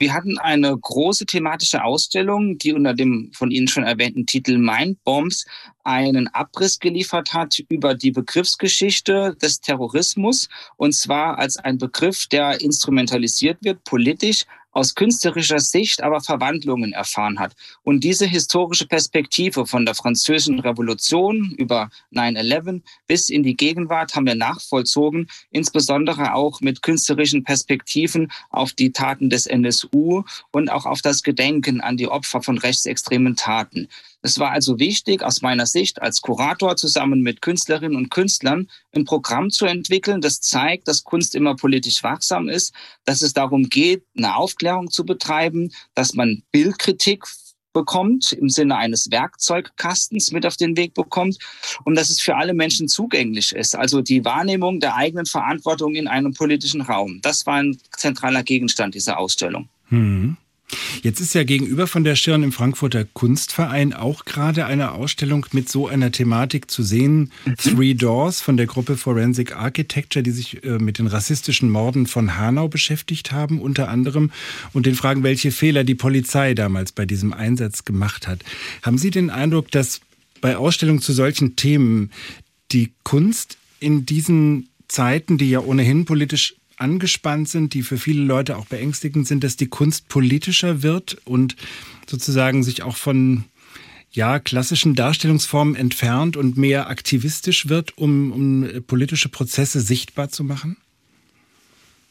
Wir 0.02 0.14
hatten 0.14 0.36
eine 0.36 0.76
große 0.76 1.26
thematische 1.26 1.84
Ausstellung, 1.84 2.58
die 2.58 2.72
unter 2.72 2.92
dem 2.92 3.30
von 3.32 3.52
Ihnen 3.52 3.68
schon 3.68 3.84
erwähnten 3.84 4.26
Titel 4.26 4.58
Mind 4.58 5.00
Bombs 5.04 5.46
einen 5.84 6.26
Abriss 6.26 6.80
geliefert 6.80 7.32
hat 7.32 7.60
über 7.68 7.94
die 7.94 8.10
Begriffsgeschichte 8.10 9.36
des 9.40 9.60
Terrorismus 9.60 10.48
und 10.76 10.92
zwar 10.92 11.38
als 11.38 11.56
ein 11.56 11.78
Begriff, 11.78 12.26
der 12.26 12.60
instrumentalisiert 12.60 13.58
wird 13.62 13.84
politisch, 13.84 14.44
aus 14.72 14.94
künstlerischer 14.94 15.60
Sicht 15.60 16.02
aber 16.02 16.20
Verwandlungen 16.20 16.92
erfahren 16.92 17.38
hat. 17.38 17.54
Und 17.82 18.02
diese 18.02 18.26
historische 18.26 18.86
Perspektive 18.86 19.66
von 19.66 19.86
der 19.86 19.94
französischen 19.94 20.58
Revolution 20.60 21.54
über 21.56 21.90
9-11 22.12 22.80
bis 23.06 23.28
in 23.30 23.42
die 23.42 23.56
Gegenwart 23.56 24.14
haben 24.14 24.26
wir 24.26 24.34
nachvollzogen, 24.34 25.28
insbesondere 25.50 26.34
auch 26.34 26.60
mit 26.60 26.82
künstlerischen 26.82 27.44
Perspektiven 27.44 28.32
auf 28.50 28.72
die 28.72 28.92
Taten 28.92 29.30
des 29.30 29.46
NSU 29.46 30.24
und 30.50 30.70
auch 30.70 30.86
auf 30.86 31.02
das 31.02 31.22
Gedenken 31.22 31.80
an 31.80 31.96
die 31.96 32.08
Opfer 32.08 32.42
von 32.42 32.58
rechtsextremen 32.58 33.36
Taten. 33.36 33.88
Es 34.22 34.38
war 34.38 34.52
also 34.52 34.78
wichtig, 34.78 35.22
aus 35.22 35.42
meiner 35.42 35.66
Sicht 35.66 36.00
als 36.00 36.22
Kurator 36.22 36.76
zusammen 36.76 37.22
mit 37.22 37.42
Künstlerinnen 37.42 37.96
und 37.96 38.10
Künstlern 38.10 38.68
ein 38.94 39.04
Programm 39.04 39.50
zu 39.50 39.66
entwickeln, 39.66 40.20
das 40.20 40.40
zeigt, 40.40 40.86
dass 40.86 41.02
Kunst 41.02 41.34
immer 41.34 41.56
politisch 41.56 42.02
wachsam 42.04 42.48
ist, 42.48 42.72
dass 43.04 43.22
es 43.22 43.32
darum 43.32 43.68
geht, 43.68 44.04
eine 44.16 44.36
Aufklärung 44.36 44.90
zu 44.90 45.04
betreiben, 45.04 45.72
dass 45.94 46.14
man 46.14 46.42
Bildkritik 46.52 47.24
bekommt, 47.72 48.32
im 48.32 48.48
Sinne 48.48 48.76
eines 48.76 49.10
Werkzeugkastens 49.10 50.30
mit 50.30 50.46
auf 50.46 50.56
den 50.56 50.76
Weg 50.76 50.94
bekommt 50.94 51.38
und 51.84 51.96
dass 51.96 52.10
es 52.10 52.20
für 52.20 52.36
alle 52.36 52.54
Menschen 52.54 52.88
zugänglich 52.88 53.52
ist. 53.52 53.74
Also 53.74 54.02
die 54.02 54.24
Wahrnehmung 54.24 54.78
der 54.78 54.94
eigenen 54.94 55.26
Verantwortung 55.26 55.94
in 55.94 56.06
einem 56.06 56.34
politischen 56.34 56.82
Raum. 56.82 57.20
Das 57.22 57.46
war 57.46 57.56
ein 57.56 57.78
zentraler 57.96 58.42
Gegenstand 58.42 58.94
dieser 58.94 59.18
Ausstellung. 59.18 59.68
Hm. 59.88 60.36
Jetzt 61.02 61.20
ist 61.20 61.34
ja 61.34 61.44
gegenüber 61.44 61.86
von 61.86 62.04
der 62.04 62.16
Stirn 62.16 62.42
im 62.42 62.52
Frankfurter 62.52 63.04
Kunstverein 63.04 63.92
auch 63.92 64.24
gerade 64.24 64.66
eine 64.66 64.92
Ausstellung 64.92 65.46
mit 65.52 65.68
so 65.68 65.88
einer 65.88 66.12
Thematik 66.12 66.70
zu 66.70 66.82
sehen. 66.82 67.32
Mhm. 67.44 67.56
Three 67.56 67.94
Doors 67.94 68.40
von 68.40 68.56
der 68.56 68.66
Gruppe 68.66 68.96
Forensic 68.96 69.56
Architecture, 69.56 70.22
die 70.22 70.30
sich 70.30 70.64
äh, 70.64 70.78
mit 70.78 70.98
den 70.98 71.06
rassistischen 71.06 71.70
Morden 71.70 72.06
von 72.06 72.36
Hanau 72.36 72.68
beschäftigt 72.68 73.32
haben, 73.32 73.60
unter 73.60 73.88
anderem, 73.88 74.30
und 74.72 74.86
den 74.86 74.94
Fragen, 74.94 75.22
welche 75.22 75.52
Fehler 75.52 75.84
die 75.84 75.94
Polizei 75.94 76.54
damals 76.54 76.92
bei 76.92 77.06
diesem 77.06 77.32
Einsatz 77.32 77.84
gemacht 77.84 78.26
hat. 78.26 78.44
Haben 78.82 78.98
Sie 78.98 79.10
den 79.10 79.30
Eindruck, 79.30 79.70
dass 79.70 80.00
bei 80.40 80.56
Ausstellungen 80.56 81.00
zu 81.00 81.12
solchen 81.12 81.56
Themen 81.56 82.10
die 82.72 82.92
Kunst 83.04 83.58
in 83.80 84.06
diesen 84.06 84.68
Zeiten, 84.88 85.38
die 85.38 85.50
ja 85.50 85.60
ohnehin 85.60 86.04
politisch 86.04 86.54
angespannt 86.82 87.48
sind, 87.48 87.72
die 87.72 87.82
für 87.82 87.96
viele 87.96 88.22
Leute 88.22 88.56
auch 88.58 88.66
beängstigend 88.66 89.26
sind, 89.26 89.44
dass 89.44 89.56
die 89.56 89.68
Kunst 89.68 90.08
politischer 90.08 90.82
wird 90.82 91.16
und 91.24 91.56
sozusagen 92.06 92.62
sich 92.62 92.82
auch 92.82 92.96
von 92.96 93.44
ja, 94.10 94.38
klassischen 94.38 94.94
Darstellungsformen 94.94 95.74
entfernt 95.74 96.36
und 96.36 96.58
mehr 96.58 96.88
aktivistisch 96.88 97.68
wird, 97.68 97.96
um, 97.96 98.32
um 98.32 98.84
politische 98.86 99.30
Prozesse 99.30 99.80
sichtbar 99.80 100.28
zu 100.28 100.44
machen? 100.44 100.76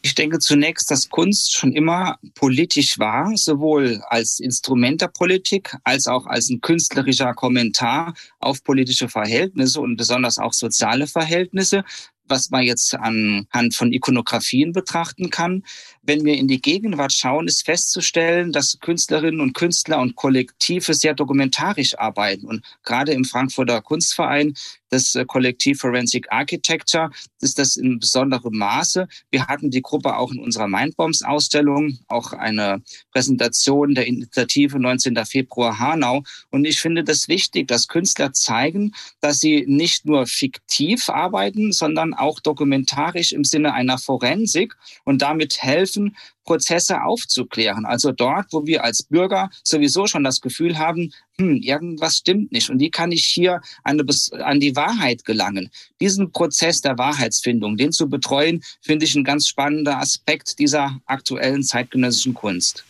Ich 0.03 0.15
denke 0.15 0.39
zunächst, 0.39 0.89
dass 0.89 1.09
Kunst 1.09 1.53
schon 1.53 1.73
immer 1.73 2.17
politisch 2.33 2.97
war, 2.97 3.31
sowohl 3.37 4.01
als 4.09 4.39
Instrument 4.39 4.99
der 5.01 5.09
Politik 5.09 5.75
als 5.83 6.07
auch 6.07 6.25
als 6.25 6.49
ein 6.49 6.59
künstlerischer 6.59 7.35
Kommentar 7.35 8.15
auf 8.39 8.63
politische 8.63 9.09
Verhältnisse 9.09 9.79
und 9.79 9.97
besonders 9.97 10.39
auch 10.39 10.53
soziale 10.53 11.05
Verhältnisse 11.05 11.83
was 12.31 12.49
man 12.49 12.63
jetzt 12.63 12.95
anhand 12.95 13.75
von 13.75 13.93
Ikonografien 13.93 14.71
betrachten 14.71 15.29
kann. 15.29 15.63
Wenn 16.01 16.25
wir 16.25 16.33
in 16.33 16.47
die 16.47 16.61
Gegenwart 16.61 17.13
schauen, 17.13 17.47
ist 17.47 17.65
festzustellen, 17.65 18.51
dass 18.51 18.79
Künstlerinnen 18.79 19.41
und 19.41 19.53
Künstler 19.53 19.99
und 19.99 20.15
Kollektive 20.15 20.95
sehr 20.95 21.13
dokumentarisch 21.13 21.99
arbeiten. 21.99 22.47
Und 22.47 22.65
gerade 22.83 23.11
im 23.11 23.25
Frankfurter 23.25 23.81
Kunstverein 23.81 24.55
das 24.91 25.15
äh, 25.15 25.25
Kollektiv 25.25 25.79
Forensic 25.79 26.31
Architecture 26.31 27.09
ist 27.39 27.57
das 27.57 27.77
in 27.77 27.97
besonderem 27.99 28.57
Maße. 28.57 29.07
Wir 29.31 29.47
hatten 29.47 29.71
die 29.71 29.81
Gruppe 29.81 30.15
auch 30.15 30.31
in 30.31 30.39
unserer 30.39 30.67
Mindbombs-Ausstellung, 30.67 31.97
auch 32.07 32.33
eine 32.33 32.83
Präsentation 33.11 33.95
der 33.95 34.05
Initiative 34.05 34.79
19. 34.79 35.17
Februar 35.25 35.79
Hanau. 35.79 36.23
Und 36.49 36.65
ich 36.65 36.79
finde 36.79 37.03
das 37.03 37.27
wichtig, 37.27 37.67
dass 37.67 37.87
Künstler 37.87 38.33
zeigen, 38.33 38.93
dass 39.21 39.39
sie 39.39 39.65
nicht 39.67 40.05
nur 40.05 40.27
fiktiv 40.27 41.09
arbeiten, 41.09 41.71
sondern 41.71 42.13
auch 42.13 42.39
dokumentarisch 42.39 43.31
im 43.31 43.45
Sinne 43.45 43.73
einer 43.73 43.97
Forensik 43.97 44.75
und 45.05 45.21
damit 45.21 45.63
helfen, 45.63 46.15
Prozesse 46.43 47.03
aufzuklären. 47.03 47.85
Also 47.85 48.11
dort, 48.11 48.47
wo 48.51 48.65
wir 48.65 48.83
als 48.83 49.03
Bürger 49.03 49.49
sowieso 49.63 50.07
schon 50.07 50.23
das 50.23 50.41
Gefühl 50.41 50.77
haben, 50.77 51.13
hm, 51.37 51.57
irgendwas 51.57 52.17
stimmt 52.17 52.51
nicht 52.51 52.69
und 52.69 52.79
wie 52.79 52.89
kann 52.89 53.11
ich 53.11 53.25
hier 53.25 53.61
an, 53.83 54.01
an 54.39 54.59
die 54.59 54.75
Wahrheit 54.75 55.25
gelangen. 55.25 55.69
Diesen 55.99 56.31
Prozess 56.31 56.81
der 56.81 56.97
Wahrheitsfindung, 56.97 57.77
den 57.77 57.91
zu 57.91 58.09
betreuen, 58.09 58.63
finde 58.81 59.05
ich 59.05 59.15
ein 59.15 59.23
ganz 59.23 59.47
spannender 59.47 59.99
Aspekt 59.99 60.59
dieser 60.59 60.99
aktuellen 61.05 61.63
zeitgenössischen 61.63 62.33
Kunst. 62.33 62.83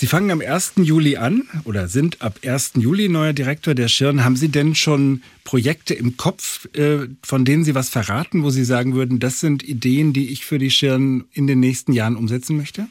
Sie 0.00 0.06
fangen 0.06 0.30
am 0.30 0.40
1. 0.40 0.76
Juli 0.76 1.18
an 1.18 1.42
oder 1.64 1.86
sind 1.86 2.22
ab 2.22 2.38
1. 2.42 2.72
Juli 2.76 3.10
neuer 3.10 3.34
Direktor 3.34 3.74
der 3.74 3.88
Schirn. 3.88 4.24
Haben 4.24 4.34
Sie 4.34 4.48
denn 4.48 4.74
schon 4.74 5.20
Projekte 5.44 5.92
im 5.92 6.16
Kopf, 6.16 6.66
äh, 6.74 7.00
von 7.22 7.44
denen 7.44 7.64
Sie 7.64 7.74
was 7.74 7.90
verraten, 7.90 8.42
wo 8.42 8.48
Sie 8.48 8.64
sagen 8.64 8.94
würden, 8.94 9.18
das 9.18 9.40
sind 9.40 9.62
Ideen, 9.62 10.14
die 10.14 10.30
ich 10.30 10.46
für 10.46 10.58
die 10.58 10.70
Schirn 10.70 11.24
in 11.34 11.46
den 11.46 11.60
nächsten 11.60 11.92
Jahren 11.92 12.16
umsetzen 12.16 12.56
möchte? 12.56 12.88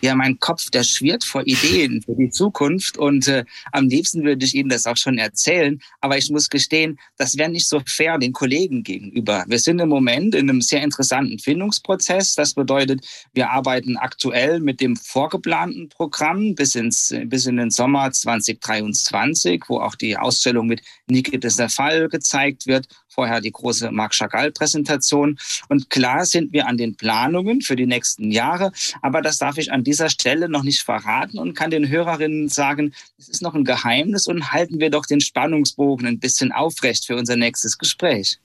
Ja, 0.00 0.14
mein 0.14 0.38
Kopf, 0.38 0.70
der 0.70 0.84
schwirrt 0.84 1.24
vor 1.24 1.42
Ideen 1.46 2.02
für 2.02 2.14
die 2.14 2.30
Zukunft 2.30 2.98
und 2.98 3.26
äh, 3.28 3.44
am 3.72 3.88
liebsten 3.88 4.24
würde 4.24 4.44
ich 4.44 4.54
Ihnen 4.54 4.68
das 4.68 4.86
auch 4.86 4.96
schon 4.96 5.18
erzählen. 5.18 5.80
Aber 6.00 6.16
ich 6.16 6.30
muss 6.30 6.48
gestehen, 6.48 6.98
das 7.16 7.36
wäre 7.36 7.50
nicht 7.50 7.68
so 7.68 7.80
fair 7.86 8.18
den 8.18 8.32
Kollegen 8.32 8.82
gegenüber. 8.82 9.44
Wir 9.48 9.58
sind 9.58 9.80
im 9.80 9.88
Moment 9.88 10.34
in 10.34 10.48
einem 10.48 10.60
sehr 10.60 10.82
interessanten 10.82 11.38
Findungsprozess. 11.38 12.34
Das 12.34 12.54
bedeutet, 12.54 13.06
wir 13.34 13.50
arbeiten 13.50 13.96
aktuell 13.96 14.60
mit 14.60 14.80
dem 14.80 14.96
vorgeplanten 14.96 15.88
Programm 15.88 16.54
bis, 16.54 16.74
ins, 16.74 17.14
bis 17.24 17.46
in 17.46 17.56
den 17.56 17.70
Sommer 17.70 18.10
2023, 18.10 19.64
wo 19.68 19.80
auch 19.80 19.94
die 19.94 20.16
Ausstellung 20.16 20.66
mit 20.66 20.82
Niki 21.08 21.38
de 21.38 21.68
Fall 21.68 22.08
gezeigt 22.08 22.66
wird 22.66 22.86
vorher 23.18 23.40
die 23.40 23.50
große 23.50 23.90
Marc 23.90 24.14
Chagall-Präsentation. 24.14 25.38
Und 25.68 25.90
klar 25.90 26.24
sind 26.24 26.52
wir 26.52 26.68
an 26.68 26.76
den 26.76 26.94
Planungen 26.94 27.62
für 27.62 27.74
die 27.74 27.86
nächsten 27.86 28.30
Jahre, 28.30 28.70
aber 29.02 29.22
das 29.22 29.38
darf 29.38 29.58
ich 29.58 29.72
an 29.72 29.82
dieser 29.88 30.10
Stelle 30.10 30.48
noch 30.48 30.62
nicht 30.62 30.82
verraten 30.82 31.38
und 31.38 31.54
kann 31.54 31.70
den 31.70 31.88
Hörerinnen 31.88 32.48
sagen, 32.48 32.92
es 33.18 33.28
ist 33.28 33.42
noch 33.42 33.54
ein 33.54 33.64
Geheimnis 33.64 34.26
und 34.26 34.52
halten 34.52 34.80
wir 34.80 34.90
doch 34.90 35.06
den 35.06 35.22
Spannungsbogen 35.22 36.06
ein 36.06 36.18
bisschen 36.18 36.52
aufrecht 36.52 37.06
für 37.06 37.16
unser 37.16 37.36
nächstes 37.36 37.78
Gespräch. 37.78 38.38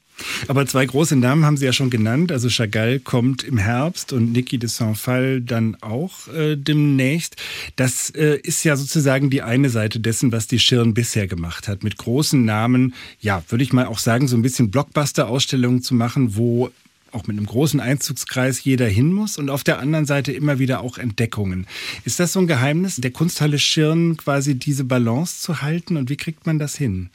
Aber 0.47 0.65
zwei 0.67 0.85
große 0.85 1.15
Namen 1.15 1.43
haben 1.43 1.57
Sie 1.57 1.65
ja 1.65 1.73
schon 1.73 1.89
genannt. 1.89 2.31
Also 2.31 2.47
Chagall 2.47 2.99
kommt 2.99 3.43
im 3.43 3.57
Herbst 3.57 4.13
und 4.13 4.31
Niki 4.31 4.57
de 4.57 4.69
Saint-Phal 4.69 5.41
dann 5.41 5.75
auch 5.81 6.27
äh, 6.27 6.55
demnächst. 6.55 7.35
Das 7.75 8.11
äh, 8.11 8.39
ist 8.43 8.63
ja 8.63 8.75
sozusagen 8.75 9.29
die 9.29 9.41
eine 9.41 9.69
Seite 9.69 9.99
dessen, 9.99 10.31
was 10.31 10.47
die 10.47 10.59
Schirn 10.59 10.93
bisher 10.93 11.27
gemacht 11.27 11.67
hat. 11.67 11.83
Mit 11.83 11.97
großen 11.97 12.45
Namen, 12.45 12.93
ja, 13.19 13.43
würde 13.49 13.63
ich 13.63 13.73
mal 13.73 13.87
auch 13.87 13.99
sagen, 13.99 14.27
so 14.27 14.37
ein 14.37 14.43
bisschen 14.43 14.71
Blockbuster-Ausstellungen 14.71 15.81
zu 15.81 15.95
machen, 15.95 16.35
wo 16.35 16.69
auch 17.13 17.27
mit 17.27 17.37
einem 17.37 17.45
großen 17.45 17.79
Einzugskreis 17.79 18.63
jeder 18.63 18.87
hin 18.87 19.13
muss 19.13 19.37
und 19.37 19.49
auf 19.49 19.63
der 19.63 19.79
anderen 19.79 20.05
Seite 20.05 20.31
immer 20.31 20.59
wieder 20.59 20.81
auch 20.81 20.97
Entdeckungen. 20.97 21.67
Ist 22.05 22.19
das 22.19 22.33
so 22.33 22.39
ein 22.39 22.47
Geheimnis 22.47 22.97
der 22.97 23.11
Kunsthalle 23.11 23.59
Schirn, 23.59 24.17
quasi 24.17 24.55
diese 24.55 24.83
Balance 24.83 25.41
zu 25.41 25.61
halten 25.61 25.97
und 25.97 26.09
wie 26.09 26.17
kriegt 26.17 26.45
man 26.45 26.59
das 26.59 26.75
hin? 26.75 27.09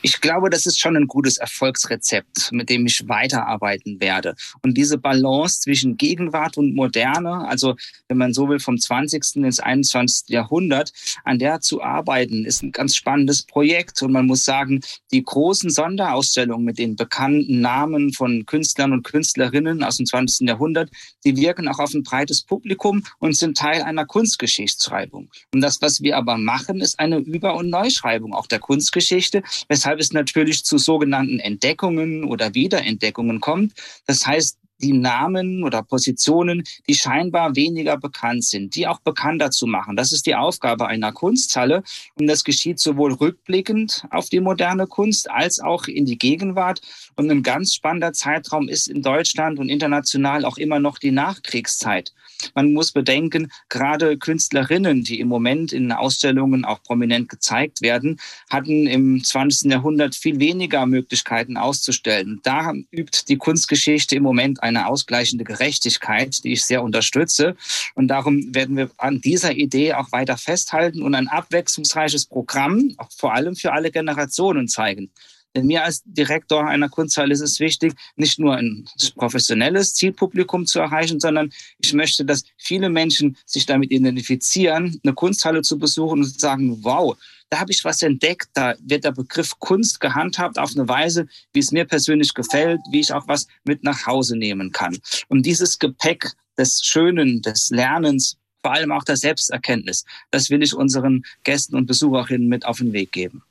Ich 0.00 0.20
glaube, 0.20 0.48
das 0.48 0.66
ist 0.66 0.80
schon 0.80 0.96
ein 0.96 1.06
gutes 1.06 1.36
Erfolgsrezept, 1.36 2.52
mit 2.52 2.70
dem 2.70 2.86
ich 2.86 3.08
weiterarbeiten 3.08 4.00
werde. 4.00 4.34
Und 4.62 4.74
diese 4.76 4.98
Balance 4.98 5.60
zwischen 5.60 5.96
Gegenwart 5.96 6.56
und 6.56 6.74
Moderne, 6.74 7.46
also 7.48 7.76
wenn 8.08 8.18
man 8.18 8.32
so 8.32 8.48
will, 8.48 8.60
vom 8.60 8.78
20. 8.78 9.36
ins 9.36 9.60
21. 9.60 10.28
Jahrhundert, 10.28 10.92
an 11.24 11.38
der 11.38 11.60
zu 11.60 11.82
arbeiten, 11.82 12.44
ist 12.44 12.62
ein 12.62 12.72
ganz 12.72 12.96
spannendes 12.96 13.42
Projekt. 13.42 14.02
Und 14.02 14.12
man 14.12 14.26
muss 14.26 14.44
sagen, 14.44 14.80
die 15.12 15.22
großen 15.22 15.70
Sonderausstellungen 15.70 16.64
mit 16.64 16.78
den 16.78 16.96
bekannten 16.96 17.60
Namen 17.60 18.12
von 18.12 18.46
Künstlern 18.46 18.92
und 18.92 19.02
Künstlerinnen 19.02 19.82
aus 19.82 19.96
dem 19.98 20.06
20. 20.06 20.48
Jahrhundert, 20.48 20.90
die 21.24 21.36
wirken 21.36 21.68
auch 21.68 21.78
auf 21.78 21.92
ein 21.94 22.02
breites 22.02 22.42
Publikum 22.42 23.04
und 23.18 23.36
sind 23.36 23.56
Teil 23.56 23.82
einer 23.82 24.06
Kunstgeschichtsschreibung. 24.06 25.30
Und 25.52 25.60
das, 25.60 25.82
was 25.82 26.00
wir 26.00 26.16
aber 26.16 26.38
machen, 26.38 26.80
ist 26.80 26.98
eine 26.98 27.18
Über- 27.18 27.54
und 27.54 27.70
Neuschreibung 27.70 28.34
auch 28.34 28.46
der 28.46 28.58
Kunstgeschichte, 28.58 29.42
weshalb 29.82 29.98
es 29.98 30.12
natürlich 30.12 30.64
zu 30.64 30.78
sogenannten 30.78 31.40
Entdeckungen 31.40 32.22
oder 32.22 32.54
Wiederentdeckungen 32.54 33.40
kommt. 33.40 33.72
Das 34.06 34.24
heißt, 34.24 34.56
die 34.82 34.92
Namen 34.92 35.64
oder 35.64 35.82
Positionen, 35.82 36.64
die 36.88 36.94
scheinbar 36.94 37.56
weniger 37.56 37.96
bekannt 37.96 38.44
sind, 38.44 38.74
die 38.74 38.86
auch 38.86 39.00
bekannter 39.00 39.50
zu 39.50 39.66
machen. 39.66 39.96
Das 39.96 40.12
ist 40.12 40.26
die 40.26 40.34
Aufgabe 40.34 40.86
einer 40.86 41.12
Kunsthalle. 41.12 41.82
Und 42.14 42.26
das 42.26 42.44
geschieht 42.44 42.78
sowohl 42.78 43.12
rückblickend 43.14 44.04
auf 44.10 44.28
die 44.28 44.40
moderne 44.40 44.86
Kunst 44.86 45.30
als 45.30 45.60
auch 45.60 45.86
in 45.86 46.04
die 46.04 46.18
Gegenwart. 46.18 46.80
Und 47.16 47.30
ein 47.30 47.42
ganz 47.42 47.74
spannender 47.74 48.12
Zeitraum 48.12 48.68
ist 48.68 48.88
in 48.88 49.02
Deutschland 49.02 49.58
und 49.58 49.68
international 49.68 50.44
auch 50.44 50.58
immer 50.58 50.78
noch 50.78 50.98
die 50.98 51.10
Nachkriegszeit. 51.10 52.12
Man 52.54 52.72
muss 52.72 52.92
bedenken, 52.92 53.52
gerade 53.68 54.18
Künstlerinnen, 54.18 55.04
die 55.04 55.20
im 55.20 55.28
Moment 55.28 55.72
in 55.72 55.92
Ausstellungen 55.92 56.64
auch 56.64 56.82
prominent 56.82 57.28
gezeigt 57.28 57.82
werden, 57.82 58.18
hatten 58.50 58.86
im 58.86 59.22
20. 59.22 59.70
Jahrhundert 59.70 60.14
viel 60.14 60.40
weniger 60.40 60.86
Möglichkeiten 60.86 61.56
auszustellen. 61.56 62.40
Da 62.42 62.72
übt 62.90 63.24
die 63.28 63.36
Kunstgeschichte 63.36 64.16
im 64.16 64.22
Moment 64.22 64.62
ein 64.62 64.71
eine 64.76 64.86
ausgleichende 64.86 65.44
Gerechtigkeit, 65.44 66.42
die 66.44 66.52
ich 66.52 66.64
sehr 66.64 66.82
unterstütze. 66.82 67.56
Und 67.94 68.08
darum 68.08 68.54
werden 68.54 68.76
wir 68.76 68.90
an 68.98 69.20
dieser 69.20 69.52
Idee 69.52 69.94
auch 69.94 70.12
weiter 70.12 70.36
festhalten 70.36 71.02
und 71.02 71.14
ein 71.14 71.28
abwechslungsreiches 71.28 72.26
Programm, 72.26 72.96
vor 73.16 73.34
allem 73.34 73.56
für 73.56 73.72
alle 73.72 73.90
Generationen 73.90 74.68
zeigen. 74.68 75.10
Mir 75.54 75.84
als 75.84 76.02
Direktor 76.04 76.66
einer 76.66 76.88
Kunsthalle 76.88 77.34
ist 77.34 77.40
es 77.40 77.60
wichtig, 77.60 77.94
nicht 78.16 78.38
nur 78.38 78.56
ein 78.56 78.88
professionelles 79.16 79.94
Zielpublikum 79.94 80.64
zu 80.66 80.80
erreichen, 80.80 81.20
sondern 81.20 81.52
ich 81.78 81.92
möchte, 81.92 82.24
dass 82.24 82.44
viele 82.56 82.88
Menschen 82.88 83.36
sich 83.44 83.66
damit 83.66 83.90
identifizieren, 83.90 84.98
eine 85.04 85.12
Kunsthalle 85.12 85.62
zu 85.62 85.78
besuchen 85.78 86.20
und 86.20 86.40
sagen, 86.40 86.78
wow, 86.82 87.16
da 87.50 87.60
habe 87.60 87.70
ich 87.70 87.84
was 87.84 88.00
entdeckt, 88.00 88.48
da 88.54 88.74
wird 88.80 89.04
der 89.04 89.12
Begriff 89.12 89.58
Kunst 89.58 90.00
gehandhabt 90.00 90.58
auf 90.58 90.70
eine 90.74 90.88
Weise, 90.88 91.26
wie 91.52 91.60
es 91.60 91.70
mir 91.70 91.84
persönlich 91.84 92.32
gefällt, 92.32 92.80
wie 92.90 93.00
ich 93.00 93.12
auch 93.12 93.28
was 93.28 93.46
mit 93.64 93.84
nach 93.84 94.06
Hause 94.06 94.36
nehmen 94.36 94.72
kann. 94.72 94.96
Und 95.28 95.44
dieses 95.44 95.78
Gepäck 95.78 96.32
des 96.56 96.80
Schönen, 96.82 97.42
des 97.42 97.68
Lernens, 97.68 98.38
vor 98.62 98.72
allem 98.72 98.90
auch 98.90 99.04
der 99.04 99.18
Selbsterkenntnis, 99.18 100.06
das 100.30 100.48
will 100.48 100.62
ich 100.62 100.74
unseren 100.74 101.24
Gästen 101.44 101.76
und 101.76 101.84
Besucherinnen 101.84 102.48
mit 102.48 102.64
auf 102.64 102.78
den 102.78 102.94
Weg 102.94 103.12
geben. 103.12 103.42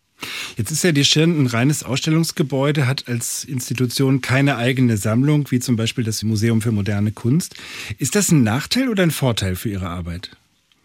Jetzt 0.57 0.71
ist 0.71 0.83
ja 0.83 0.91
die 0.91 1.05
Schirn 1.05 1.39
ein 1.39 1.47
reines 1.47 1.83
Ausstellungsgebäude, 1.83 2.87
hat 2.87 3.07
als 3.07 3.43
Institution 3.43 4.21
keine 4.21 4.57
eigene 4.57 4.97
Sammlung, 4.97 5.49
wie 5.51 5.59
zum 5.59 5.75
Beispiel 5.75 6.03
das 6.03 6.23
Museum 6.23 6.61
für 6.61 6.71
moderne 6.71 7.11
Kunst. 7.11 7.55
Ist 7.97 8.15
das 8.15 8.31
ein 8.31 8.43
Nachteil 8.43 8.89
oder 8.89 9.03
ein 9.03 9.11
Vorteil 9.11 9.55
für 9.55 9.69
Ihre 9.69 9.87
Arbeit? 9.87 10.31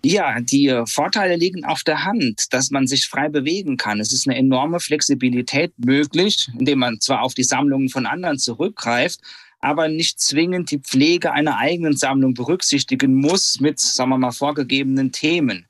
Ja, 0.04 0.40
die 0.40 0.82
Vorteile 0.86 1.34
liegen 1.34 1.64
auf 1.64 1.82
der 1.82 2.04
Hand, 2.04 2.52
dass 2.52 2.70
man 2.70 2.86
sich 2.86 3.08
frei 3.08 3.28
bewegen 3.28 3.76
kann. 3.76 3.98
Es 3.98 4.12
ist 4.12 4.28
eine 4.28 4.36
enorme 4.38 4.78
Flexibilität 4.78 5.72
möglich, 5.78 6.48
indem 6.56 6.78
man 6.78 7.00
zwar 7.00 7.22
auf 7.22 7.34
die 7.34 7.42
Sammlungen 7.42 7.88
von 7.88 8.06
anderen 8.06 8.38
zurückgreift, 8.38 9.20
aber 9.58 9.88
nicht 9.88 10.20
zwingend 10.20 10.70
die 10.70 10.78
Pflege 10.78 11.32
einer 11.32 11.56
eigenen 11.58 11.96
Sammlung 11.96 12.34
berücksichtigen 12.34 13.16
muss 13.16 13.58
mit, 13.58 13.80
sagen 13.80 14.10
wir 14.10 14.18
mal, 14.18 14.30
vorgegebenen 14.30 15.10
Themen. 15.10 15.66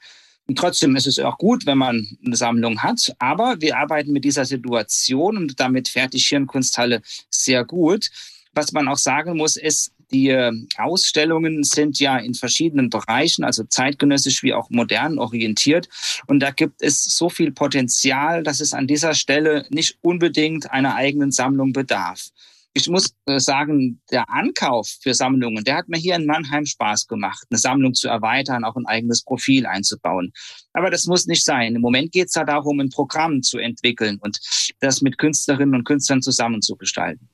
Und 0.49 0.59
trotzdem 0.59 0.95
ist 0.95 1.07
es 1.07 1.19
auch 1.19 1.39
gut, 1.39 1.67
wenn 1.67 1.79
man 1.79 2.07
eine 2.25 2.37
Sammlung 2.37 2.83
hat. 2.83 3.15
Aber 3.19 3.57
wir 3.61 3.79
arbeiten 3.79 4.13
mit 4.13 4.25
dieser 4.25 4.45
Situation 4.45 5.37
und 5.37 5.59
damit 5.59 5.89
fährt 5.89 6.13
die 6.13 6.21
Schirnkunsthalle 6.21 7.03
sehr 7.31 7.65
gut. 7.65 8.11
Was 8.53 8.73
man 8.73 8.89
auch 8.89 8.97
sagen 8.97 9.37
muss, 9.37 9.57
ist, 9.57 9.93
die 10.13 10.29
äh, 10.29 10.53
Ausstellungen 10.77 11.65
sind 11.65 11.99
ja 11.99 12.17
in 12.19 12.35
verschiedenen 12.35 12.91
Bereichen, 12.91 13.45
also 13.45 13.65
zeitgenössisch 13.65 14.43
wie 14.45 14.55
auch 14.55 14.71
modern 14.71 15.19
orientiert. 15.19 15.89
Und 16.27 16.41
da 16.41 16.53
gibt 16.53 16.81
es 16.81 17.03
so 17.05 17.29
viel 17.29 17.51
Potenzial, 17.51 18.43
dass 18.43 18.61
es 18.61 18.73
an 18.73 18.87
dieser 18.87 19.15
Stelle 19.15 19.67
nicht 19.71 19.99
unbedingt 20.03 20.71
einer 20.71 20.95
eigenen 20.95 21.33
Sammlung 21.33 21.73
bedarf. 21.73 22.31
Ich 22.77 22.91
muss 22.91 23.15
äh, 23.25 23.41
sagen, 23.41 24.03
der 24.11 24.29
Ankauf 24.29 24.99
für 25.01 25.15
Sammlungen, 25.15 25.65
der 25.65 25.77
hat 25.77 25.89
mir 25.89 25.97
hier 25.97 26.15
in 26.15 26.27
Mannheim 26.27 26.67
Spaß 26.67 27.07
gemacht, 27.07 27.47
eine 27.49 27.59
Sammlung 27.59 27.95
zu 27.95 28.07
erweitern, 28.07 28.65
auch 28.65 28.77
ein 28.77 28.85
eigenes 28.85 29.23
Profil 29.23 29.65
einzubauen. 29.65 30.31
Aber 30.75 30.91
das 30.91 31.07
muss 31.07 31.27
nicht 31.27 31.43
sein. 31.43 31.75
Im 31.75 31.81
Moment 31.81 32.13
geht 32.13 32.27
es 32.27 32.33
da 32.33 32.45
darum, 32.45 32.79
ein 32.81 32.91
Programm 32.91 33.41
zu 33.41 33.57
entwickeln 33.57 34.19
und 34.21 34.39
das 34.81 35.01
mit 35.01 35.17
Künstlerinnen 35.17 35.75
und 35.75 35.85
Künstlern 35.85 36.21
zusammen 36.21 36.61
zu 36.61 36.77
gestalten. 36.77 37.31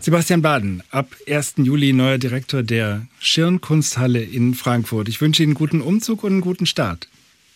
Sebastian 0.00 0.40
Baden, 0.40 0.82
ab 0.88 1.14
1. 1.28 1.56
Juli 1.58 1.92
neuer 1.92 2.16
Direktor 2.16 2.62
der 2.62 3.06
Schirnkunsthalle 3.18 4.22
in 4.22 4.54
Frankfurt. 4.54 5.10
Ich 5.10 5.20
wünsche 5.20 5.42
Ihnen 5.42 5.50
einen 5.50 5.58
guten 5.58 5.82
Umzug 5.82 6.24
und 6.24 6.32
einen 6.32 6.40
guten 6.40 6.64
Start. 6.64 7.08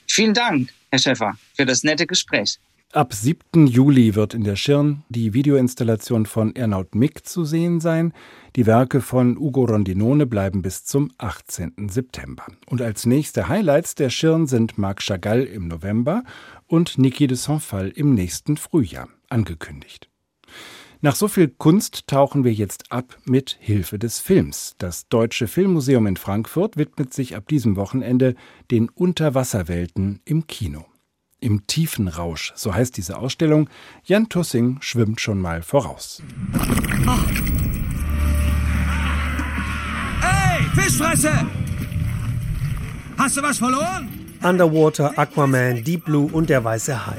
Vielen 0.07 0.35
Dank, 0.35 0.71
Herr 0.91 0.99
Schäfer, 0.99 1.39
für 1.55 1.65
das 1.65 1.83
nette 1.83 2.07
Gespräch. 2.07 2.59
Ab 2.93 3.15
7. 3.15 3.69
Juli 3.69 4.17
wird 4.17 4.35
in 4.35 4.43
der 4.43 4.57
Schirn 4.57 5.05
die 5.09 5.33
Videoinstallation 5.33 6.27
von 6.27 6.57
Ernaut 6.57 6.97
Mick 6.97 7.25
zu 7.25 7.45
sehen 7.45 7.79
sein. 7.79 8.13
Die 8.57 8.67
Werke 8.67 9.01
von 9.01 9.39
Ugo 9.39 9.65
Rondinone 9.65 10.27
bleiben 10.27 10.61
bis 10.61 10.85
zum 10.85 11.13
18. 11.19 11.89
September. 11.89 12.47
Und 12.67 12.83
als 12.83 13.07
nächste 13.07 13.47
Highlights 13.47 13.95
der 13.95 14.11
Schirn 14.11 14.49
sind 14.49 14.77
Marc 14.77 15.03
Chagall 15.03 15.45
im 15.45 15.69
November 15.69 16.25
und 16.67 16.99
Niki 16.99 17.29
de 17.29 17.37
Saint-Phal 17.37 17.91
im 17.91 18.13
nächsten 18.13 18.57
Frühjahr 18.57 19.09
angekündigt. 19.29 20.09
Nach 21.01 21.15
so 21.15 21.29
viel 21.29 21.47
Kunst 21.47 22.09
tauchen 22.09 22.43
wir 22.43 22.53
jetzt 22.53 22.91
ab 22.91 23.17
mit 23.25 23.57
Hilfe 23.61 24.01
des 24.01 24.19
Films. 24.19 24.75
Das 24.79 25.07
Deutsche 25.09 25.47
Filmmuseum 25.47 26.09
in 26.09 26.17
Frankfurt 26.17 26.77
widmet 26.77 27.15
sich 27.15 27.37
ab 27.37 27.47
diesem 27.47 27.77
Wochenende 27.77 28.35
den 28.73 28.89
Unterwasserwelten 28.89 30.19
im 30.25 30.49
Kino. 30.49 30.90
Im 31.41 31.67
tiefen 31.67 32.09
Rausch, 32.09 32.53
so 32.55 32.75
heißt 32.75 32.97
diese 32.97 33.17
Ausstellung. 33.17 33.71
Jan 34.05 34.29
Tussing 34.29 34.77
schwimmt 34.81 35.21
schon 35.21 35.41
mal 35.41 35.63
voraus. 35.63 36.23
Hey, 40.21 40.63
Fischfresse! 40.75 41.33
Hast 43.17 43.37
du 43.37 43.43
was 43.43 43.59
verloren? 43.59 44.09
Underwater, 44.43 45.19
Aquaman, 45.19 45.83
Deep 45.83 46.05
Blue 46.05 46.31
und 46.31 46.51
der 46.51 46.63
weiße 46.63 47.07
Hai. 47.07 47.19